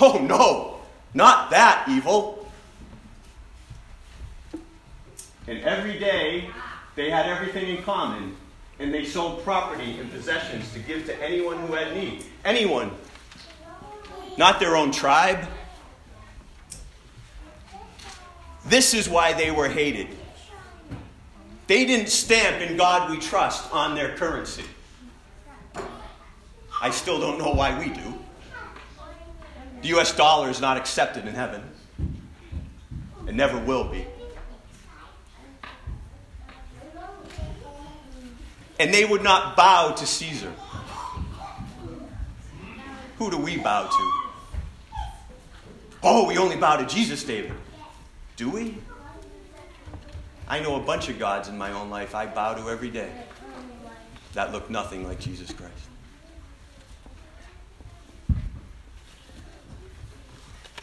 Oh 0.00 0.18
no, 0.18 0.80
not 1.14 1.50
that 1.50 1.86
evil. 1.88 2.41
And 5.48 5.58
every 5.60 5.98
day, 5.98 6.48
they 6.94 7.10
had 7.10 7.26
everything 7.26 7.76
in 7.76 7.82
common 7.82 8.36
and 8.78 8.92
they 8.92 9.04
sold 9.04 9.44
property 9.44 9.98
and 9.98 10.10
possessions 10.10 10.72
to 10.72 10.78
give 10.80 11.06
to 11.06 11.22
anyone 11.22 11.58
who 11.66 11.74
had 11.74 11.94
need. 11.94 12.24
Anyone. 12.44 12.90
Not 14.36 14.58
their 14.60 14.76
own 14.76 14.90
tribe. 14.90 15.46
This 18.66 18.94
is 18.94 19.08
why 19.08 19.32
they 19.32 19.50
were 19.50 19.68
hated. 19.68 20.08
They 21.66 21.84
didn't 21.84 22.08
stamp 22.08 22.60
in 22.60 22.76
God 22.76 23.10
we 23.10 23.18
trust 23.18 23.72
on 23.72 23.94
their 23.94 24.16
currency. 24.16 24.64
I 26.80 26.90
still 26.90 27.20
don't 27.20 27.38
know 27.38 27.52
why 27.52 27.78
we 27.78 27.90
do. 27.90 28.18
The 29.82 29.88
US 29.98 30.14
dollar 30.14 30.50
is 30.50 30.60
not 30.60 30.76
accepted 30.76 31.26
in 31.26 31.34
heaven, 31.34 31.62
it 33.26 33.34
never 33.34 33.58
will 33.58 33.84
be. 33.84 34.06
And 38.78 38.92
they 38.92 39.04
would 39.04 39.22
not 39.22 39.56
bow 39.56 39.92
to 39.92 40.06
Caesar. 40.06 40.52
Who 43.18 43.30
do 43.30 43.38
we 43.38 43.56
bow 43.56 43.88
to? 43.88 44.12
Oh, 46.02 46.26
we 46.26 46.38
only 46.38 46.56
bow 46.56 46.76
to 46.76 46.86
Jesus, 46.86 47.22
David. 47.22 47.52
Do 48.36 48.50
we? 48.50 48.78
I 50.48 50.60
know 50.60 50.76
a 50.76 50.80
bunch 50.80 51.08
of 51.08 51.18
gods 51.18 51.48
in 51.48 51.56
my 51.56 51.72
own 51.72 51.90
life 51.90 52.14
I 52.14 52.26
bow 52.26 52.54
to 52.54 52.68
every 52.68 52.90
day 52.90 53.10
that 54.34 54.52
look 54.52 54.68
nothing 54.68 55.06
like 55.06 55.20
Jesus 55.20 55.52
Christ. 55.52 55.72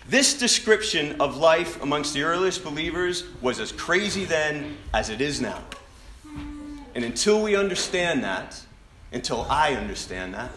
This 0.08 0.40
description 0.40 1.22
of 1.22 1.38
life 1.38 1.82
amongst 1.84 2.16
the 2.16 2.24
earliest 2.24 2.64
believers 2.64 3.26
was 3.42 3.60
as 3.60 3.72
crazy 3.72 4.26
then 4.26 4.78
as 4.92 5.10
it 5.10 5.22
is 5.22 5.40
now. 5.40 5.64
And 7.00 7.06
until 7.06 7.42
we 7.42 7.56
understand 7.56 8.26
that, 8.26 8.62
until 9.14 9.44
I 9.50 9.74
understand 9.74 10.34
that, 10.34 10.52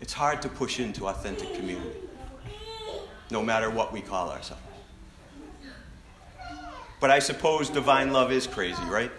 it's 0.00 0.14
hard 0.14 0.40
to 0.40 0.48
push 0.48 0.80
into 0.80 1.08
authentic 1.08 1.52
community, 1.52 1.98
no 3.30 3.42
matter 3.42 3.68
what 3.68 3.92
we 3.92 4.00
call 4.00 4.30
ourselves. 4.30 4.62
But 7.00 7.10
I 7.10 7.18
suppose 7.18 7.68
divine 7.68 8.14
love 8.14 8.32
is 8.32 8.46
crazy, 8.46 8.82
right? 8.84 9.10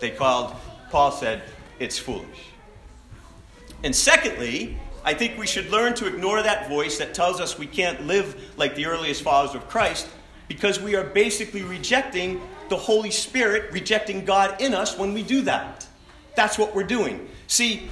They 0.00 0.10
called, 0.10 0.56
Paul 0.90 1.12
said, 1.12 1.42
it's 1.78 1.96
foolish. 1.96 2.26
And 3.84 3.94
secondly, 3.94 4.76
I 5.04 5.14
think 5.14 5.38
we 5.38 5.46
should 5.46 5.70
learn 5.70 5.94
to 5.94 6.08
ignore 6.08 6.42
that 6.42 6.68
voice 6.68 6.98
that 6.98 7.14
tells 7.14 7.40
us 7.40 7.60
we 7.60 7.68
can't 7.68 8.08
live 8.08 8.52
like 8.56 8.74
the 8.74 8.86
earliest 8.86 9.22
followers 9.22 9.54
of 9.54 9.68
Christ 9.68 10.08
because 10.48 10.80
we 10.80 10.96
are 10.96 11.04
basically 11.04 11.62
rejecting 11.62 12.42
the 12.72 12.78
Holy 12.78 13.10
Spirit, 13.10 13.70
rejecting 13.72 14.24
God 14.24 14.60
in 14.60 14.74
us 14.74 14.98
when 14.98 15.12
we 15.12 15.22
do 15.22 15.42
that. 15.42 15.86
That's 16.34 16.58
what 16.58 16.74
we're 16.74 16.84
doing. 16.84 17.28
See, 17.46 17.88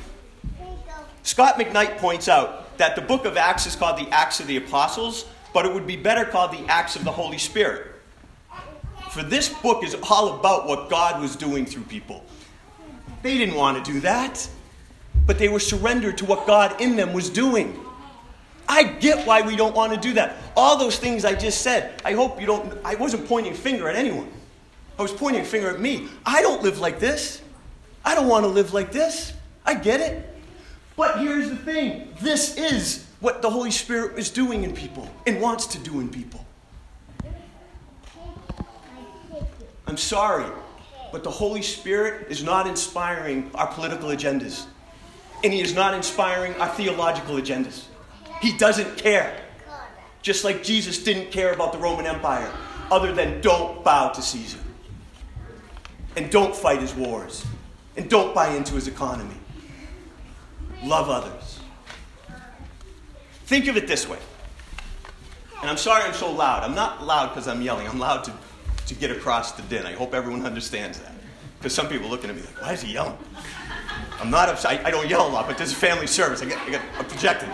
Scot 1.22 1.56
McKnight 1.56 1.98
points 1.98 2.28
out 2.28 2.76
that 2.78 2.96
the 2.96 3.02
book 3.02 3.26
of 3.26 3.36
Acts 3.36 3.66
is 3.66 3.76
called 3.76 3.98
the 3.98 4.08
Acts 4.10 4.40
of 4.40 4.46
the 4.46 4.56
Apostles, 4.56 5.26
but 5.52 5.66
it 5.66 5.74
would 5.74 5.86
be 5.86 5.96
better 5.96 6.24
called 6.24 6.52
the 6.52 6.64
Acts 6.66 6.96
of 6.96 7.04
the 7.04 7.12
Holy 7.12 7.38
Spirit. 7.38 7.88
For 9.10 9.22
this 9.22 9.48
book 9.48 9.84
is 9.84 9.94
all 10.08 10.38
about 10.38 10.66
what 10.66 10.88
God 10.88 11.20
was 11.20 11.36
doing 11.36 11.66
through 11.66 11.82
people. 11.82 12.24
They 13.22 13.36
didn't 13.36 13.56
want 13.56 13.84
to 13.84 13.92
do 13.92 14.00
that 14.00 14.48
but 15.26 15.38
they 15.38 15.48
were 15.48 15.60
surrendered 15.60 16.18
to 16.18 16.24
what 16.24 16.44
God 16.44 16.80
in 16.80 16.96
them 16.96 17.12
was 17.12 17.30
doing. 17.30 17.78
I 18.68 18.82
get 18.82 19.26
why 19.26 19.42
we 19.42 19.54
don't 19.54 19.74
want 19.74 19.92
to 19.92 19.98
do 20.00 20.14
that. 20.14 20.36
All 20.56 20.76
those 20.76 20.98
things 20.98 21.24
I 21.24 21.34
just 21.34 21.62
said, 21.62 22.00
I 22.04 22.14
hope 22.14 22.40
you 22.40 22.46
don't, 22.46 22.76
I 22.84 22.94
wasn't 22.96 23.28
pointing 23.28 23.54
finger 23.54 23.88
at 23.88 23.96
anyone. 23.96 24.28
I 25.00 25.02
was 25.02 25.12
pointing 25.12 25.40
a 25.40 25.46
finger 25.46 25.70
at 25.70 25.80
me. 25.80 26.08
I 26.26 26.42
don't 26.42 26.62
live 26.62 26.78
like 26.78 27.00
this. 27.00 27.40
I 28.04 28.14
don't 28.14 28.28
want 28.28 28.44
to 28.44 28.48
live 28.48 28.74
like 28.74 28.92
this. 28.92 29.32
I 29.64 29.72
get 29.72 29.98
it. 29.98 30.28
But 30.94 31.20
here's 31.20 31.48
the 31.48 31.56
thing 31.56 32.12
this 32.20 32.58
is 32.58 33.06
what 33.20 33.40
the 33.40 33.48
Holy 33.48 33.70
Spirit 33.70 34.18
is 34.18 34.28
doing 34.28 34.62
in 34.62 34.74
people 34.74 35.08
and 35.26 35.40
wants 35.40 35.68
to 35.68 35.78
do 35.78 36.00
in 36.00 36.10
people. 36.10 36.44
I'm 39.86 39.96
sorry, 39.96 40.44
but 41.12 41.24
the 41.24 41.30
Holy 41.30 41.62
Spirit 41.62 42.30
is 42.30 42.44
not 42.44 42.66
inspiring 42.66 43.50
our 43.54 43.68
political 43.68 44.10
agendas 44.10 44.66
and 45.42 45.50
he 45.50 45.62
is 45.62 45.74
not 45.74 45.94
inspiring 45.94 46.52
our 46.56 46.68
theological 46.68 47.36
agendas. 47.36 47.84
He 48.42 48.54
doesn't 48.58 48.98
care. 48.98 49.34
Just 50.20 50.44
like 50.44 50.62
Jesus 50.62 51.02
didn't 51.02 51.30
care 51.30 51.54
about 51.54 51.72
the 51.72 51.78
Roman 51.78 52.04
Empire, 52.04 52.52
other 52.90 53.14
than 53.14 53.40
don't 53.40 53.82
bow 53.82 54.10
to 54.10 54.20
Caesar. 54.20 54.58
And 56.16 56.30
don't 56.30 56.54
fight 56.54 56.80
his 56.80 56.94
wars. 56.94 57.44
And 57.96 58.08
don't 58.08 58.34
buy 58.34 58.54
into 58.54 58.74
his 58.74 58.88
economy. 58.88 59.36
Love 60.82 61.08
others. 61.08 61.60
Think 63.44 63.66
of 63.68 63.76
it 63.76 63.86
this 63.86 64.08
way. 64.08 64.18
And 65.60 65.68
I'm 65.68 65.76
sorry 65.76 66.04
I'm 66.04 66.14
so 66.14 66.30
loud. 66.30 66.62
I'm 66.62 66.74
not 66.74 67.04
loud 67.04 67.28
because 67.28 67.46
I'm 67.46 67.60
yelling. 67.60 67.86
I'm 67.86 67.98
loud 67.98 68.24
to, 68.24 68.32
to 68.86 68.94
get 68.94 69.10
across 69.10 69.52
the 69.52 69.62
din. 69.62 69.86
I 69.86 69.92
hope 69.92 70.14
everyone 70.14 70.46
understands 70.46 70.98
that. 71.00 71.12
Because 71.58 71.74
some 71.74 71.88
people 71.88 72.08
looking 72.08 72.30
at 72.30 72.36
me 72.36 72.42
like, 72.42 72.62
why 72.62 72.72
is 72.72 72.80
he 72.80 72.94
yelling? 72.94 73.18
I'm 74.20 74.30
not 74.30 74.48
upset. 74.48 74.84
I, 74.84 74.88
I 74.88 74.90
don't 74.90 75.08
yell 75.08 75.26
a 75.26 75.30
lot, 75.30 75.46
but 75.46 75.58
this 75.58 75.70
is 75.70 75.76
family 75.76 76.06
service. 76.06 76.40
I 76.40 76.46
get, 76.46 76.58
I 76.58 76.70
get 76.70 76.82
I'm 76.98 77.04
projecting. 77.04 77.50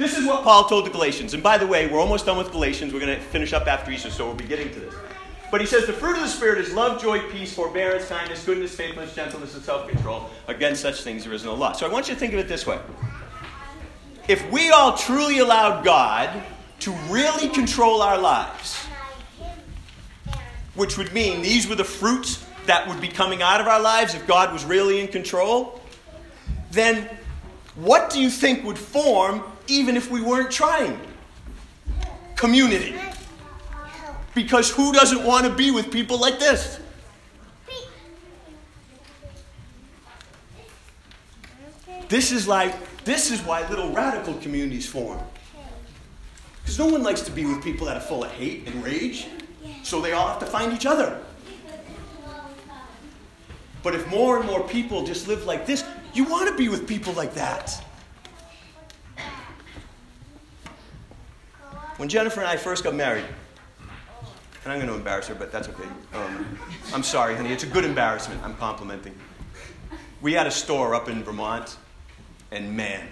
This 0.00 0.16
is 0.16 0.26
what 0.26 0.44
Paul 0.44 0.64
told 0.64 0.86
the 0.86 0.90
Galatians. 0.90 1.34
And 1.34 1.42
by 1.42 1.58
the 1.58 1.66
way, 1.66 1.86
we're 1.86 2.00
almost 2.00 2.24
done 2.24 2.38
with 2.38 2.50
Galatians. 2.52 2.94
We're 2.94 3.00
going 3.00 3.14
to 3.14 3.22
finish 3.22 3.52
up 3.52 3.66
after 3.66 3.90
Easter, 3.90 4.08
so 4.08 4.24
we'll 4.24 4.34
be 4.34 4.46
getting 4.46 4.72
to 4.72 4.80
this. 4.80 4.94
But 5.50 5.60
he 5.60 5.66
says 5.66 5.86
the 5.86 5.92
fruit 5.92 6.14
of 6.14 6.22
the 6.22 6.28
Spirit 6.28 6.56
is 6.58 6.72
love, 6.72 7.02
joy, 7.02 7.18
peace, 7.30 7.52
forbearance, 7.52 8.08
kindness, 8.08 8.42
goodness, 8.46 8.74
faithfulness, 8.74 9.14
gentleness, 9.14 9.54
and 9.54 9.62
self 9.62 9.90
control. 9.90 10.30
Against 10.48 10.80
such 10.80 11.02
things 11.02 11.24
there 11.24 11.34
is 11.34 11.44
no 11.44 11.52
law. 11.52 11.72
So 11.72 11.86
I 11.86 11.92
want 11.92 12.08
you 12.08 12.14
to 12.14 12.18
think 12.18 12.32
of 12.32 12.38
it 12.38 12.48
this 12.48 12.66
way. 12.66 12.78
If 14.26 14.50
we 14.50 14.70
all 14.70 14.96
truly 14.96 15.40
allowed 15.40 15.84
God 15.84 16.30
to 16.78 16.92
really 17.10 17.50
control 17.50 18.00
our 18.00 18.16
lives, 18.16 18.78
which 20.76 20.96
would 20.96 21.12
mean 21.12 21.42
these 21.42 21.68
were 21.68 21.74
the 21.74 21.84
fruits 21.84 22.42
that 22.64 22.88
would 22.88 23.02
be 23.02 23.08
coming 23.08 23.42
out 23.42 23.60
of 23.60 23.66
our 23.66 23.82
lives 23.82 24.14
if 24.14 24.26
God 24.26 24.50
was 24.50 24.64
really 24.64 24.98
in 24.98 25.08
control, 25.08 25.78
then 26.70 27.06
what 27.74 28.08
do 28.08 28.18
you 28.18 28.30
think 28.30 28.64
would 28.64 28.78
form 28.78 29.42
even 29.70 29.96
if 29.96 30.10
we 30.10 30.20
weren't 30.20 30.50
trying? 30.50 31.00
Community. 32.36 32.94
Because 34.34 34.70
who 34.70 34.92
doesn't 34.92 35.24
want 35.24 35.46
to 35.46 35.52
be 35.52 35.70
with 35.70 35.90
people 35.90 36.18
like 36.18 36.38
this? 36.38 36.80
This 42.08 42.32
is 42.32 42.48
like 42.48 42.74
this 43.04 43.30
is 43.30 43.40
why 43.42 43.66
little 43.68 43.90
radical 43.92 44.34
communities 44.34 44.86
form. 44.86 45.18
Because 46.62 46.78
no 46.78 46.86
one 46.86 47.02
likes 47.02 47.22
to 47.22 47.30
be 47.30 47.46
with 47.46 47.62
people 47.62 47.86
that 47.86 47.96
are 47.96 48.00
full 48.00 48.24
of 48.24 48.30
hate 48.32 48.66
and 48.66 48.84
rage. 48.84 49.26
So 49.82 50.00
they 50.00 50.12
all 50.12 50.28
have 50.28 50.38
to 50.40 50.46
find 50.46 50.72
each 50.72 50.86
other. 50.86 51.20
But 53.82 53.94
if 53.94 54.06
more 54.08 54.38
and 54.38 54.46
more 54.46 54.66
people 54.66 55.04
just 55.04 55.26
live 55.26 55.46
like 55.46 55.66
this, 55.66 55.84
you 56.12 56.24
want 56.24 56.48
to 56.48 56.56
be 56.56 56.68
with 56.68 56.86
people 56.86 57.12
like 57.14 57.34
that. 57.34 57.82
When 62.00 62.08
Jennifer 62.08 62.40
and 62.40 62.48
I 62.48 62.56
first 62.56 62.82
got 62.82 62.94
married, 62.94 63.26
and 64.64 64.72
I'm 64.72 64.78
going 64.78 64.88
to 64.88 64.94
embarrass 64.94 65.26
her, 65.26 65.34
but 65.34 65.52
that's 65.52 65.68
okay. 65.68 65.86
Um, 66.14 66.58
I'm 66.94 67.02
sorry, 67.02 67.36
honey. 67.36 67.52
It's 67.52 67.64
a 67.64 67.66
good 67.66 67.84
embarrassment. 67.84 68.42
I'm 68.42 68.56
complimenting. 68.56 69.14
We 70.22 70.32
had 70.32 70.46
a 70.46 70.50
store 70.50 70.94
up 70.94 71.10
in 71.10 71.22
Vermont, 71.22 71.76
and 72.52 72.74
man, 72.74 73.06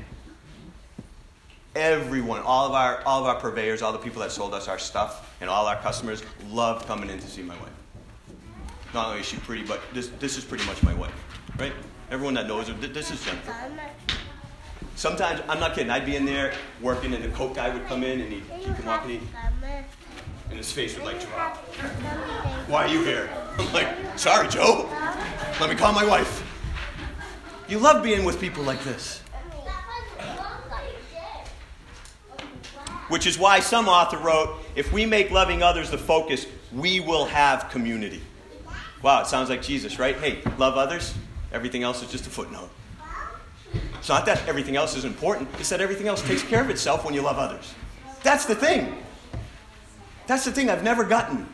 everyone, 1.76 2.40
all 2.40 2.66
of 2.66 2.72
our 2.72 3.02
all 3.04 3.20
of 3.20 3.26
our 3.26 3.38
purveyors, 3.38 3.82
all 3.82 3.92
the 3.92 3.98
people 3.98 4.22
that 4.22 4.32
sold 4.32 4.54
us 4.54 4.68
our 4.68 4.78
stuff, 4.78 5.36
and 5.42 5.50
all 5.50 5.66
our 5.66 5.76
customers 5.76 6.22
loved 6.48 6.86
coming 6.86 7.10
in 7.10 7.18
to 7.18 7.26
see 7.28 7.42
my 7.42 7.56
wife. 7.56 7.68
Not 8.94 9.08
only 9.08 9.20
is 9.20 9.26
she 9.26 9.36
pretty, 9.36 9.66
but 9.66 9.82
this, 9.92 10.08
this 10.18 10.38
is 10.38 10.44
pretty 10.44 10.64
much 10.64 10.82
my 10.82 10.94
wife, 10.94 11.12
right? 11.58 11.74
Everyone 12.10 12.32
that 12.32 12.46
knows 12.46 12.68
her, 12.68 12.74
this 12.74 13.10
is 13.10 13.22
Jennifer. 13.22 13.54
Sometimes, 14.98 15.40
I'm 15.48 15.60
not 15.60 15.76
kidding, 15.76 15.90
I'd 15.92 16.04
be 16.04 16.16
in 16.16 16.24
there 16.24 16.52
working, 16.80 17.14
and 17.14 17.22
the 17.22 17.28
coke 17.28 17.54
guy 17.54 17.72
would 17.72 17.86
come 17.86 18.02
in, 18.02 18.20
and 18.20 18.32
he'd, 18.32 18.42
he'd 18.42 18.74
come 18.74 18.86
walking 18.86 19.10
in, 19.12 19.28
and 20.48 20.56
his 20.56 20.72
face 20.72 20.96
would 20.96 21.04
like 21.04 21.24
drop. 21.24 21.56
Why 22.66 22.86
are 22.86 22.88
you 22.88 23.04
here? 23.04 23.30
I'm 23.60 23.72
like, 23.72 24.18
sorry, 24.18 24.48
Joe. 24.48 24.90
Let 25.60 25.70
me 25.70 25.76
call 25.76 25.92
my 25.92 26.04
wife. 26.04 26.42
You 27.68 27.78
love 27.78 28.02
being 28.02 28.24
with 28.24 28.40
people 28.40 28.64
like 28.64 28.82
this. 28.82 29.20
Which 33.06 33.28
is 33.28 33.38
why 33.38 33.60
some 33.60 33.86
author 33.86 34.18
wrote 34.18 34.56
if 34.74 34.92
we 34.92 35.06
make 35.06 35.30
loving 35.30 35.62
others 35.62 35.92
the 35.92 35.98
focus, 35.98 36.44
we 36.72 36.98
will 36.98 37.26
have 37.26 37.70
community. 37.70 38.20
Wow, 39.00 39.20
it 39.20 39.28
sounds 39.28 39.48
like 39.48 39.62
Jesus, 39.62 40.00
right? 40.00 40.16
Hey, 40.16 40.42
love 40.58 40.76
others. 40.76 41.14
Everything 41.52 41.84
else 41.84 42.02
is 42.02 42.10
just 42.10 42.26
a 42.26 42.30
footnote. 42.30 42.68
It's 43.98 44.08
not 44.08 44.26
that 44.26 44.46
everything 44.46 44.76
else 44.76 44.96
is 44.96 45.04
important, 45.04 45.48
it's 45.58 45.68
that 45.70 45.80
everything 45.80 46.06
else 46.06 46.22
takes 46.22 46.42
care 46.42 46.62
of 46.62 46.70
itself 46.70 47.04
when 47.04 47.14
you 47.14 47.22
love 47.22 47.38
others. 47.38 47.74
That's 48.22 48.44
the 48.44 48.54
thing. 48.54 49.02
That's 50.26 50.44
the 50.44 50.52
thing 50.52 50.70
I've 50.70 50.84
never 50.84 51.04
gotten. 51.04 51.46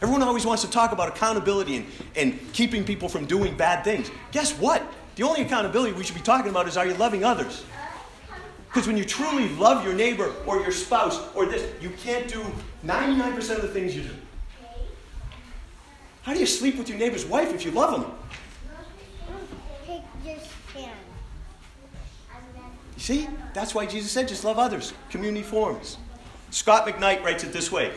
Everyone 0.00 0.22
always 0.22 0.44
wants 0.44 0.62
to 0.62 0.70
talk 0.70 0.92
about 0.92 1.08
accountability 1.08 1.76
and, 1.76 1.86
and 2.16 2.52
keeping 2.52 2.84
people 2.84 3.08
from 3.08 3.24
doing 3.26 3.56
bad 3.56 3.84
things. 3.84 4.10
Guess 4.32 4.58
what? 4.58 4.82
The 5.14 5.22
only 5.22 5.42
accountability 5.42 5.92
we 5.92 6.02
should 6.02 6.16
be 6.16 6.22
talking 6.22 6.50
about 6.50 6.66
is 6.66 6.76
are 6.76 6.86
you 6.86 6.94
loving 6.94 7.24
others? 7.24 7.64
Because 8.66 8.86
when 8.86 8.96
you 8.96 9.04
truly 9.04 9.50
love 9.50 9.84
your 9.84 9.92
neighbor 9.94 10.34
or 10.46 10.60
your 10.60 10.72
spouse 10.72 11.20
or 11.34 11.46
this, 11.46 11.70
you 11.82 11.90
can't 11.90 12.26
do 12.26 12.42
99% 12.84 13.56
of 13.56 13.62
the 13.62 13.68
things 13.68 13.94
you 13.94 14.02
do. 14.02 14.14
How 16.22 16.32
do 16.32 16.40
you 16.40 16.46
sleep 16.46 16.78
with 16.78 16.88
your 16.88 16.98
neighbor's 16.98 17.26
wife 17.26 17.52
if 17.52 17.64
you 17.64 17.70
love 17.70 18.00
them? 18.00 18.10
See? 23.02 23.28
That's 23.52 23.74
why 23.74 23.84
Jesus 23.84 24.12
said 24.12 24.28
just 24.28 24.44
love 24.44 24.60
others. 24.60 24.94
Community 25.10 25.42
forms. 25.42 25.98
Scot 26.52 26.86
McKnight 26.86 27.24
writes 27.24 27.42
it 27.42 27.52
this 27.52 27.72
way 27.72 27.90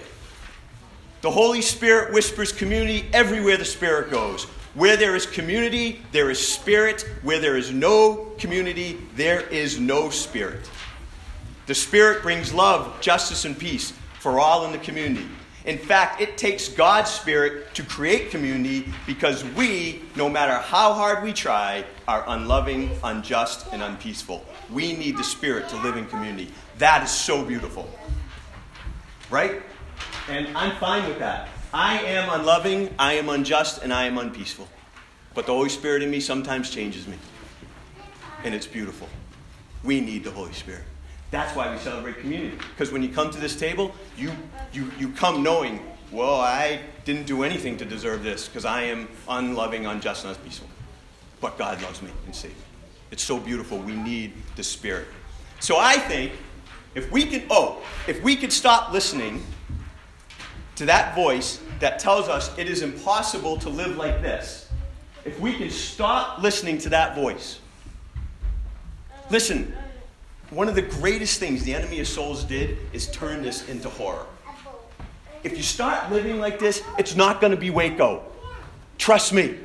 The 1.22 1.30
Holy 1.30 1.62
Spirit 1.62 2.12
whispers 2.12 2.52
community 2.52 3.08
everywhere 3.14 3.56
the 3.56 3.66
Spirit 3.66 4.10
goes. 4.10 4.46
Where 4.74 4.98
there 4.98 5.16
is 5.16 5.28
community, 5.28 6.02
there 6.12 6.32
is 6.32 6.46
spirit. 6.46 7.04
Where 7.22 7.38
there 7.38 7.56
is 7.56 7.72
no 7.72 8.32
community, 8.40 8.98
there 9.16 9.42
is 9.42 9.80
no 9.80 10.10
spirit. 10.10 10.68
The 11.68 11.76
Spirit 11.76 12.24
brings 12.24 12.52
love, 12.52 13.00
justice, 13.00 13.46
and 13.46 13.56
peace 13.58 13.94
for 14.20 14.40
all 14.40 14.66
in 14.66 14.72
the 14.72 14.80
community. 14.80 15.28
In 15.66 15.80
fact, 15.80 16.22
it 16.22 16.38
takes 16.38 16.70
God's 16.70 17.10
Spirit 17.10 17.74
to 17.74 17.84
create 17.84 18.30
community 18.30 18.88
because 19.08 19.44
we, 19.56 20.04
no 20.16 20.30
matter 20.30 20.54
how 20.54 20.94
hard 20.94 21.24
we 21.24 21.34
try, 21.34 21.84
are 22.08 22.24
unloving, 22.28 22.92
unjust, 23.04 23.68
and 23.72 23.82
unpeaceful. 23.82 24.46
We 24.72 24.94
need 24.94 25.18
the 25.18 25.24
Spirit 25.24 25.68
to 25.70 25.78
live 25.78 25.98
in 25.98 26.06
community. 26.06 26.52
That 26.78 27.04
is 27.04 27.10
so 27.10 27.44
beautiful. 27.44 27.90
Right? 29.32 29.64
And 30.30 30.56
I'm 30.56 30.76
fine 30.78 31.08
with 31.08 31.18
that. 31.20 31.50
I 31.74 32.00
am 32.04 32.40
unloving, 32.40 32.94
I 33.00 33.14
am 33.14 33.30
unjust, 33.30 33.82
and 33.82 33.92
I 33.92 34.06
am 34.06 34.20
unpeaceful. 34.20 34.68
But 35.34 35.48
the 35.48 35.52
Holy 35.52 35.70
Spirit 35.70 36.04
in 36.04 36.12
me 36.12 36.20
sometimes 36.20 36.70
changes 36.70 37.08
me. 37.08 37.18
And 38.44 38.54
it's 38.54 38.68
beautiful. 38.68 39.10
We 39.84 40.00
need 40.00 40.24
the 40.24 40.32
Holy 40.32 40.54
Spirit. 40.54 40.84
That's 41.36 41.54
why 41.54 41.70
we 41.70 41.78
celebrate 41.80 42.20
community. 42.20 42.58
Because 42.70 42.94
when 42.94 43.04
you 43.04 43.10
come 43.10 43.30
to 43.30 43.38
this 43.38 43.58
table, 43.58 43.94
you, 44.16 44.32
you, 44.72 44.90
you 44.98 45.10
come 45.10 45.44
knowing, 45.44 45.82
well, 46.10 46.40
I 46.40 46.80
didn't 47.04 47.26
do 47.26 47.44
anything 47.44 47.76
to 47.76 47.84
deserve 47.84 48.24
this 48.24 48.48
because 48.48 48.64
I 48.64 48.84
am 48.84 49.10
unloving, 49.28 49.86
unjust, 49.86 50.24
and 50.24 50.34
unpeaceful. 50.34 50.70
But 51.42 51.58
God 51.58 51.82
loves 51.82 52.02
me 52.02 52.10
and 52.26 52.34
saves 52.34 52.56
me. 52.56 52.62
It's 53.12 53.22
so 53.22 53.38
beautiful. 53.38 53.80
We 53.80 53.98
need 53.98 54.32
the 54.56 54.64
Spirit. 54.64 55.08
So 55.60 55.78
I 55.78 55.98
think 55.98 56.32
if 56.96 57.12
we 57.12 57.26
could, 57.26 57.44
oh, 57.50 57.84
if 58.08 58.24
we 58.24 58.38
could 58.38 58.54
stop 58.54 58.94
listening 58.94 59.46
to 60.78 60.86
that 60.86 61.16
voice 61.16 61.60
that 61.82 62.00
tells 62.00 62.30
us 62.30 62.58
it 62.58 62.70
is 62.70 62.82
impossible 62.82 63.58
to 63.58 63.70
live 63.70 63.98
like 63.98 64.22
this, 64.22 64.70
if 65.26 65.38
we 65.42 65.54
can 65.54 65.70
stop 65.70 66.42
listening 66.42 66.78
to 66.78 66.90
that 66.90 67.14
voice, 67.14 67.60
listen, 69.30 69.74
one 70.56 70.70
of 70.70 70.76
the 70.76 70.82
greatest 70.82 71.38
things 71.38 71.66
the 71.66 71.76
enemy 71.76 72.00
of 72.00 72.08
souls 72.08 72.46
did 72.46 72.78
is 72.94 73.08
turn 73.12 73.42
this 73.42 73.68
into 73.68 73.90
horror. 73.90 74.26
If 75.44 75.58
you 75.58 75.64
start 75.64 76.10
living 76.14 76.40
like 76.40 76.60
this, 76.60 76.82
it's 76.98 77.14
not 77.14 77.42
going 77.42 77.52
to 77.52 77.58
be 77.58 77.70
Waco. 77.70 78.24
Trust 78.98 79.34
me. 79.34 79.58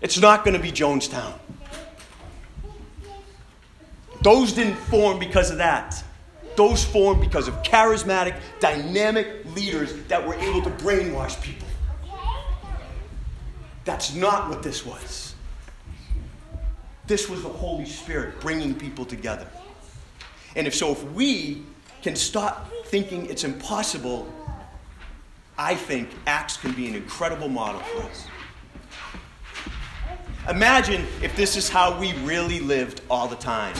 It's 0.00 0.18
not 0.18 0.42
going 0.42 0.56
to 0.56 0.62
be 0.62 0.72
Jonestown. 0.72 1.34
Those 4.22 4.54
didn't 4.54 4.76
form 4.76 5.18
because 5.18 5.50
of 5.50 5.58
that. 5.58 6.02
Those 6.56 6.82
formed 6.82 7.20
because 7.20 7.46
of 7.46 7.62
charismatic, 7.62 8.40
dynamic 8.58 9.44
leaders 9.54 9.92
that 10.08 10.26
were 10.26 10.34
able 10.34 10.62
to 10.62 10.70
brainwash 10.70 11.40
people. 11.42 11.68
That's 13.84 14.14
not 14.14 14.48
what 14.48 14.62
this 14.62 14.86
was. 14.86 15.34
This 17.06 17.28
was 17.28 17.42
the 17.42 17.50
Holy 17.50 17.84
Spirit 17.84 18.40
bringing 18.40 18.74
people 18.74 19.04
together. 19.04 19.46
And 20.56 20.66
if 20.66 20.74
so, 20.74 20.92
if 20.92 21.04
we 21.12 21.62
can 22.02 22.16
stop 22.16 22.70
thinking 22.86 23.26
it's 23.26 23.44
impossible, 23.44 24.32
I 25.58 25.74
think 25.74 26.08
Acts 26.26 26.56
can 26.56 26.72
be 26.72 26.88
an 26.88 26.94
incredible 26.94 27.48
model 27.48 27.80
for 27.80 28.02
us. 28.02 28.26
Imagine 30.48 31.06
if 31.22 31.36
this 31.36 31.56
is 31.56 31.68
how 31.68 31.98
we 32.00 32.14
really 32.20 32.60
lived 32.60 33.02
all 33.10 33.28
the 33.28 33.36
time. 33.36 33.74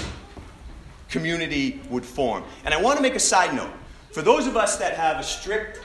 Community 1.08 1.80
would 1.88 2.04
form. 2.04 2.44
And 2.64 2.74
I 2.74 2.80
want 2.80 2.98
to 2.98 3.02
make 3.02 3.14
a 3.14 3.20
side 3.20 3.54
note. 3.54 3.72
For 4.12 4.22
those 4.22 4.46
of 4.46 4.56
us 4.56 4.76
that 4.76 4.94
have 4.94 5.18
a 5.18 5.22
strict 5.22 5.80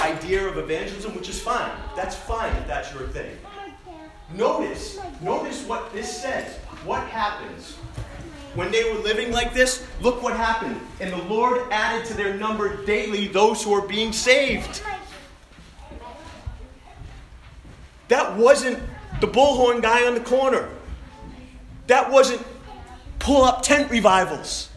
idea 0.00 0.46
of 0.46 0.56
evangelism, 0.58 1.14
which 1.14 1.28
is 1.28 1.40
fine, 1.40 1.70
that's 1.94 2.16
fine 2.16 2.54
if 2.56 2.66
that's 2.66 2.92
your 2.92 3.06
thing. 3.08 3.36
Notice, 4.34 4.98
notice 5.20 5.64
what 5.66 5.92
this 5.92 6.20
says. 6.20 6.56
What 6.84 7.06
happens 7.08 7.76
when 8.56 8.72
they 8.72 8.84
were 8.84 8.98
living 8.98 9.30
like 9.30 9.52
this, 9.54 9.86
look 10.00 10.22
what 10.22 10.34
happened. 10.34 10.80
And 11.00 11.12
the 11.12 11.22
Lord 11.24 11.70
added 11.70 12.06
to 12.06 12.14
their 12.14 12.34
number 12.34 12.84
daily 12.84 13.28
those 13.28 13.62
who 13.62 13.72
are 13.74 13.86
being 13.86 14.12
saved. 14.12 14.82
That 18.08 18.36
wasn't 18.36 18.82
the 19.20 19.28
bullhorn 19.28 19.82
guy 19.82 20.06
on 20.06 20.14
the 20.14 20.20
corner. 20.20 20.68
That 21.86 22.10
wasn't 22.10 22.44
pull 23.18 23.44
up 23.44 23.62
tent 23.62 23.90
revivals. 23.90 24.70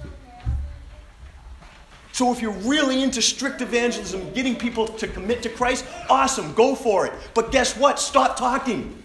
So, 2.12 2.34
if 2.34 2.42
you're 2.42 2.52
really 2.52 3.02
into 3.02 3.22
strict 3.22 3.62
evangelism, 3.62 4.34
getting 4.34 4.56
people 4.56 4.88
to 4.88 5.08
commit 5.08 5.42
to 5.44 5.50
Christ, 5.50 5.86
awesome, 6.10 6.54
go 6.54 6.76
for 6.76 7.06
it. 7.06 7.14
But 7.34 7.52
guess 7.52 7.78
what? 7.78 7.98
Stop 7.98 8.36
talking. 8.36 9.02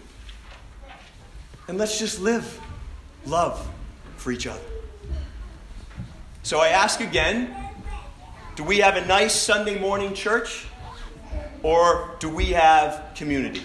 And 1.67 1.77
let's 1.77 1.97
just 1.97 2.19
live, 2.19 2.59
love, 3.25 3.65
for 4.25 4.31
each 4.31 4.47
other. 4.47 4.59
So 6.41 6.59
I 6.59 6.69
ask 6.69 6.99
again 6.99 7.55
do 8.55 8.63
we 8.63 8.79
have 8.79 8.95
a 8.95 9.05
nice 9.05 9.35
Sunday 9.35 9.77
morning 9.77 10.15
church? 10.15 10.65
Or 11.61 12.15
do 12.19 12.29
we 12.29 12.45
have 12.45 13.11
community? 13.15 13.61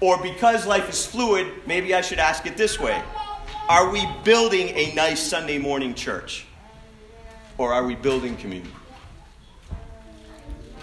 Or 0.00 0.20
because 0.20 0.66
life 0.66 0.88
is 0.88 1.06
fluid, 1.06 1.46
maybe 1.66 1.94
I 1.94 2.00
should 2.00 2.18
ask 2.18 2.46
it 2.46 2.56
this 2.56 2.80
way 2.80 3.00
Are 3.68 3.90
we 3.90 4.04
building 4.24 4.70
a 4.70 4.92
nice 4.94 5.20
Sunday 5.20 5.58
morning 5.58 5.94
church? 5.94 6.44
Or 7.58 7.72
are 7.72 7.86
we 7.86 7.94
building 7.94 8.36
community? 8.36 8.74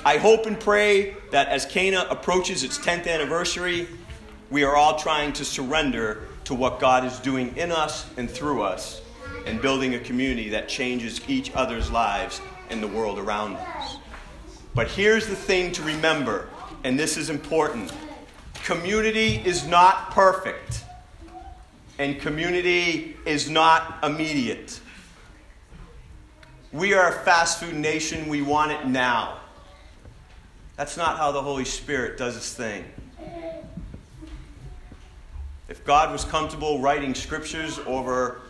I 0.05 0.17
hope 0.17 0.45
and 0.45 0.57
pray 0.57 1.17
that 1.31 1.49
as 1.49 1.65
Cana 1.65 2.07
approaches 2.09 2.63
its 2.63 2.77
10th 2.77 3.05
anniversary, 3.05 3.89
we 4.49 4.63
are 4.63 4.77
all 4.77 4.97
trying 4.97 5.33
to 5.33 5.43
surrender 5.43 6.28
to 6.49 6.55
what 6.55 6.79
God 6.79 7.05
is 7.05 7.19
doing 7.19 7.55
in 7.57 7.71
us 7.71 8.09
and 8.17 8.27
through 8.27 8.63
us 8.63 9.03
and 9.45 9.61
building 9.61 9.93
a 9.93 9.99
community 9.99 10.49
that 10.49 10.67
changes 10.67 11.21
each 11.29 11.53
other's 11.53 11.91
lives 11.91 12.41
and 12.71 12.81
the 12.81 12.87
world 12.87 13.19
around 13.19 13.55
us. 13.55 13.97
But 14.73 14.87
here's 14.87 15.27
the 15.27 15.35
thing 15.35 15.71
to 15.73 15.83
remember, 15.83 16.49
and 16.83 16.97
this 16.97 17.17
is 17.17 17.29
important 17.29 17.93
community 18.63 19.35
is 19.45 19.67
not 19.67 20.09
perfect, 20.09 20.85
and 21.99 22.19
community 22.19 23.15
is 23.27 23.47
not 23.47 23.99
immediate. 24.01 24.79
We 26.71 26.95
are 26.95 27.09
a 27.09 27.13
fast 27.23 27.59
food 27.59 27.75
nation, 27.75 28.27
we 28.27 28.41
want 28.41 28.71
it 28.71 28.87
now. 28.87 29.37
That's 30.77 30.97
not 30.97 31.17
how 31.17 31.31
the 31.31 31.43
Holy 31.43 31.65
Spirit 31.65 32.17
does 32.17 32.33
his 32.33 32.51
thing. 32.55 32.85
If 35.69 35.85
God 35.85 36.11
was 36.11 36.25
comfortable 36.25 36.79
writing 36.79 37.13
scriptures 37.13 37.79
over 37.85 38.41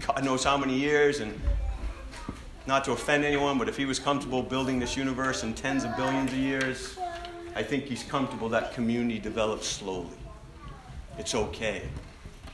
God 0.00 0.24
knows 0.24 0.44
how 0.44 0.56
many 0.56 0.78
years, 0.78 1.20
and 1.20 1.38
not 2.66 2.84
to 2.84 2.92
offend 2.92 3.24
anyone, 3.24 3.58
but 3.58 3.68
if 3.68 3.76
He 3.76 3.84
was 3.84 3.98
comfortable 3.98 4.42
building 4.42 4.78
this 4.78 4.96
universe 4.96 5.42
in 5.42 5.54
tens 5.54 5.84
of 5.84 5.96
billions 5.96 6.32
of 6.32 6.38
years, 6.38 6.98
I 7.54 7.62
think 7.62 7.84
He's 7.84 8.02
comfortable 8.02 8.48
that 8.50 8.72
community 8.72 9.18
develops 9.18 9.66
slowly. 9.66 10.16
It's 11.18 11.34
okay. 11.34 11.82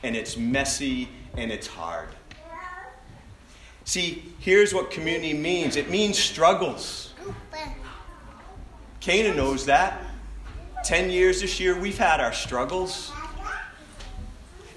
And 0.03 0.15
it's 0.15 0.37
messy 0.37 1.09
and 1.37 1.51
it's 1.51 1.67
hard. 1.67 2.09
See, 3.85 4.33
here's 4.39 4.73
what 4.73 4.91
community 4.91 5.33
means 5.33 5.75
it 5.75 5.89
means 5.89 6.17
struggles. 6.17 7.13
Cana 8.99 9.33
knows 9.33 9.65
that. 9.65 10.01
Ten 10.83 11.09
years 11.09 11.41
this 11.41 11.59
year, 11.59 11.79
we've 11.79 11.97
had 11.97 12.19
our 12.19 12.33
struggles. 12.33 13.11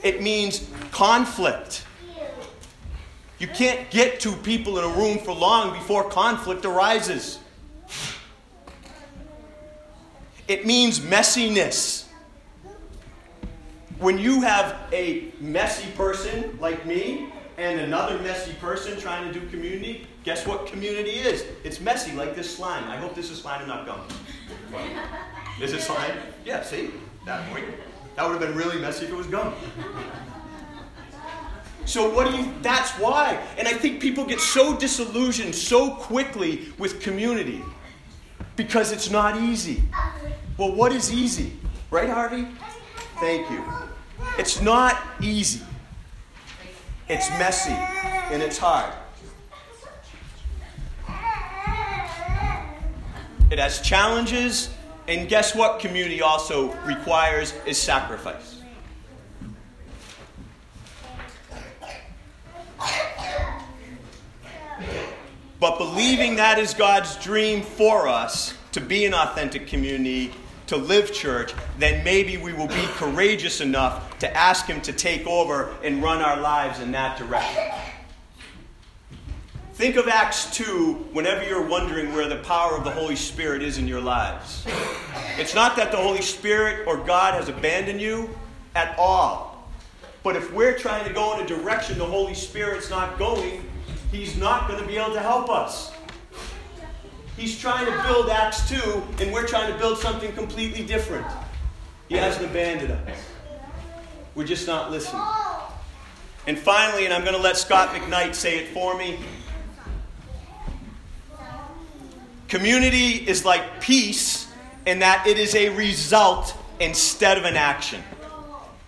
It 0.02 0.20
means 0.20 0.68
conflict. 0.90 1.84
You 3.38 3.48
can't 3.48 3.90
get 3.90 4.20
two 4.20 4.36
people 4.36 4.78
in 4.78 4.84
a 4.84 4.88
room 4.88 5.18
for 5.18 5.34
long 5.34 5.72
before 5.72 6.08
conflict 6.08 6.64
arises. 6.64 7.38
It 10.48 10.66
means 10.66 11.00
messiness. 11.00 12.06
When 13.98 14.18
you 14.18 14.42
have 14.42 14.76
a 14.92 15.32
messy 15.40 15.88
person 15.92 16.58
like 16.60 16.84
me 16.84 17.28
and 17.56 17.80
another 17.80 18.18
messy 18.18 18.52
person 18.54 18.98
trying 18.98 19.32
to 19.32 19.40
do 19.40 19.46
community, 19.48 20.06
guess 20.24 20.46
what 20.46 20.66
community 20.66 21.10
is? 21.10 21.44
It's 21.62 21.80
messy 21.80 22.12
like 22.12 22.34
this 22.34 22.56
slime. 22.56 22.84
I 22.84 22.96
hope 22.96 23.14
this 23.14 23.30
is 23.30 23.40
slime 23.40 23.60
and 23.60 23.68
not 23.68 23.86
gum. 23.86 24.00
Is 25.60 25.72
it 25.72 25.80
slime? 25.80 26.16
Yeah, 26.44 26.62
see? 26.62 26.90
That 27.24 27.48
point. 27.50 27.64
That 28.16 28.28
would 28.28 28.40
have 28.40 28.40
been 28.40 28.56
really 28.56 28.80
messy 28.80 29.06
if 29.06 29.10
it 29.10 29.16
was 29.16 29.26
gum. 29.26 29.54
So 31.84 32.08
what 32.14 32.30
do 32.30 32.36
you 32.36 32.52
that's 32.62 32.92
why. 32.92 33.42
And 33.58 33.66
I 33.66 33.72
think 33.72 34.00
people 34.00 34.24
get 34.24 34.40
so 34.40 34.76
disillusioned 34.76 35.54
so 35.54 35.90
quickly 35.90 36.72
with 36.78 37.00
community 37.00 37.62
because 38.56 38.92
it's 38.92 39.10
not 39.10 39.40
easy. 39.40 39.82
Well, 40.56 40.72
what 40.72 40.92
is 40.92 41.12
easy? 41.12 41.56
Right, 41.90 42.08
Harvey? 42.08 42.46
Thank 43.18 43.50
you. 43.50 43.64
It's 44.38 44.62
not 44.62 45.00
easy. 45.20 45.62
It's 47.08 47.28
messy 47.30 47.72
and 47.72 48.42
it's 48.42 48.58
hard. 48.58 48.92
It 53.50 53.58
has 53.58 53.82
challenges, 53.82 54.70
and 55.08 55.28
guess 55.28 55.54
what 55.54 55.80
community 55.80 56.22
also 56.22 56.72
requires 56.84 57.54
is 57.66 57.78
sacrifice. 57.78 58.60
But 65.58 65.78
believing 65.78 66.36
that 66.36 66.58
is 66.58 66.74
God's 66.74 67.14
dream 67.22 67.62
for 67.62 68.08
us 68.08 68.54
to 68.72 68.80
be 68.80 69.04
an 69.04 69.14
authentic 69.14 69.68
community, 69.68 70.32
to 70.66 70.76
live 70.76 71.12
church, 71.12 71.52
then 71.78 72.02
maybe 72.02 72.36
we 72.36 72.52
will 72.52 72.66
be 72.66 72.84
courageous 72.94 73.60
enough 73.60 74.18
to 74.18 74.36
ask 74.36 74.66
Him 74.66 74.80
to 74.80 74.92
take 74.92 75.26
over 75.26 75.74
and 75.84 76.02
run 76.02 76.20
our 76.20 76.40
lives 76.40 76.80
in 76.80 76.90
that 76.92 77.16
direction. 77.18 77.62
Think 79.82 79.96
of 79.96 80.06
Acts 80.06 80.48
2 80.56 81.08
whenever 81.10 81.42
you're 81.42 81.66
wondering 81.66 82.12
where 82.12 82.28
the 82.28 82.36
power 82.36 82.76
of 82.76 82.84
the 82.84 82.90
Holy 82.92 83.16
Spirit 83.16 83.62
is 83.62 83.78
in 83.78 83.88
your 83.88 84.00
lives. 84.00 84.64
It's 85.36 85.56
not 85.56 85.74
that 85.74 85.90
the 85.90 85.96
Holy 85.96 86.22
Spirit 86.22 86.86
or 86.86 86.98
God 86.98 87.34
has 87.34 87.48
abandoned 87.48 88.00
you 88.00 88.30
at 88.76 88.96
all. 88.96 89.68
But 90.22 90.36
if 90.36 90.52
we're 90.52 90.78
trying 90.78 91.04
to 91.08 91.12
go 91.12 91.36
in 91.36 91.44
a 91.44 91.48
direction 91.48 91.98
the 91.98 92.04
Holy 92.04 92.32
Spirit's 92.32 92.90
not 92.90 93.18
going, 93.18 93.68
He's 94.12 94.36
not 94.36 94.68
going 94.68 94.80
to 94.80 94.86
be 94.86 94.98
able 94.98 95.14
to 95.14 95.20
help 95.20 95.50
us. 95.50 95.90
He's 97.36 97.58
trying 97.58 97.86
to 97.86 98.02
build 98.04 98.30
Acts 98.30 98.68
2, 98.70 99.02
and 99.18 99.32
we're 99.32 99.48
trying 99.48 99.72
to 99.72 99.76
build 99.80 99.98
something 99.98 100.32
completely 100.34 100.84
different. 100.84 101.26
He 102.08 102.14
hasn't 102.14 102.46
abandoned 102.48 102.92
us. 102.92 103.18
We're 104.36 104.46
just 104.46 104.68
not 104.68 104.92
listening. 104.92 105.22
And 106.46 106.56
finally, 106.56 107.04
and 107.04 107.12
I'm 107.12 107.22
going 107.22 107.34
to 107.34 107.42
let 107.42 107.56
Scot 107.56 107.88
McKnight 107.88 108.36
say 108.36 108.60
it 108.60 108.68
for 108.68 108.96
me 108.96 109.18
community 112.52 113.14
is 113.14 113.46
like 113.46 113.80
peace 113.80 114.46
in 114.84 114.98
that 114.98 115.26
it 115.26 115.38
is 115.38 115.54
a 115.54 115.70
result 115.70 116.54
instead 116.80 117.38
of 117.38 117.44
an 117.44 117.56
action. 117.56 118.02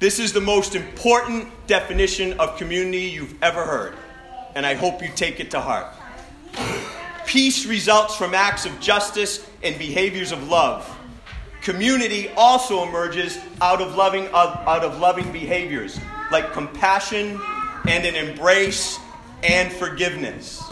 This 0.01 0.19
is 0.19 0.35
the 0.35 0.41
most 0.43 0.75
important 0.75 1.49
definition 1.67 2.39
of 2.39 2.59
community 2.59 3.05
you've 3.05 3.43
ever 3.43 3.65
heard 3.65 3.95
and 4.55 4.67
I 4.67 4.75
hope 4.75 5.01
you 5.01 5.09
take 5.17 5.41
it 5.41 5.51
to 5.53 5.63
heart. 5.63 5.87
Peace 7.25 7.65
results 7.65 8.15
from 8.15 8.35
acts 8.35 8.67
of 8.67 8.81
justice 8.81 9.49
and 9.63 9.79
behaviors 9.79 10.31
of 10.31 10.47
love. 10.51 10.87
Community 11.63 12.29
also 12.37 12.87
emerges 12.87 13.39
out 13.63 13.81
of 13.81 13.95
loving, 13.95 14.27
uh, 14.35 14.63
out 14.67 14.85
of 14.85 15.01
loving 15.01 15.33
behaviors 15.33 15.99
like 16.31 16.53
compassion 16.53 17.41
and 17.89 18.05
an 18.05 18.15
embrace 18.15 18.99
and 19.43 19.73
forgiveness. 19.73 20.63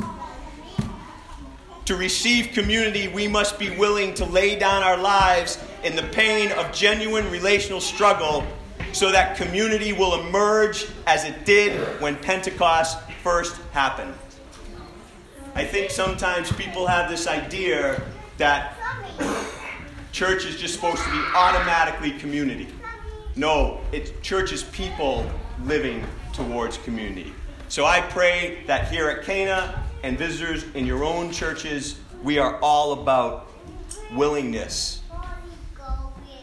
To 1.86 1.96
receive 1.96 2.52
community, 2.52 3.08
we 3.08 3.26
must 3.26 3.58
be 3.58 3.70
willing 3.76 4.14
to 4.14 4.24
lay 4.24 4.56
down 4.56 4.84
our 4.84 4.96
lives 4.96 5.58
in 5.82 5.96
the 5.96 6.04
pain 6.04 6.52
of 6.52 6.72
genuine 6.72 7.28
relational 7.30 7.80
struggle 7.80 8.46
so 8.92 9.10
that 9.10 9.36
community 9.36 9.92
will 9.92 10.20
emerge 10.20 10.86
as 11.08 11.24
it 11.24 11.44
did 11.44 11.80
when 12.00 12.14
Pentecost 12.16 12.98
first 13.22 13.60
happened. 13.72 14.14
I 15.54 15.64
think 15.64 15.90
sometimes 15.90 16.52
people 16.52 16.86
have 16.86 17.10
this 17.10 17.26
idea 17.26 18.00
that 18.38 18.76
church 20.12 20.44
is 20.44 20.56
just 20.56 20.74
supposed 20.74 21.02
to 21.02 21.10
be 21.10 21.22
automatically 21.34 22.12
community. 22.12 22.68
No, 23.34 23.80
it's 23.90 24.12
church 24.22 24.52
is 24.52 24.62
people 24.64 25.28
living 25.64 26.04
towards 26.32 26.78
community. 26.78 27.32
So 27.68 27.86
I 27.86 28.02
pray 28.02 28.62
that 28.66 28.90
here 28.90 29.08
at 29.08 29.24
Cana 29.24 29.81
and 30.02 30.18
visitors 30.18 30.64
in 30.74 30.86
your 30.86 31.04
own 31.04 31.30
churches, 31.30 31.98
we 32.22 32.38
are 32.38 32.58
all 32.60 32.92
about 33.02 33.50
willingness 34.14 35.00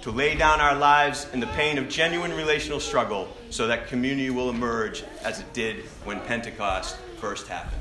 to 0.02 0.12
lay 0.12 0.36
down 0.36 0.62
our 0.62 0.76
lives 0.76 1.28
in 1.34 1.39
the 1.39 1.48
pain 1.48 1.78
of 1.78 1.89
genuine 1.89 2.34
relational 2.34 2.80
struggle 2.80 3.28
so 3.50 3.67
that 3.67 3.88
community 3.88 4.30
will 4.30 4.50
emerge 4.50 5.04
as 5.24 5.39
it 5.39 5.54
did 5.54 5.84
when 6.06 6.19
Pentecost 6.22 6.95
first 7.19 7.48
happened. 7.48 7.76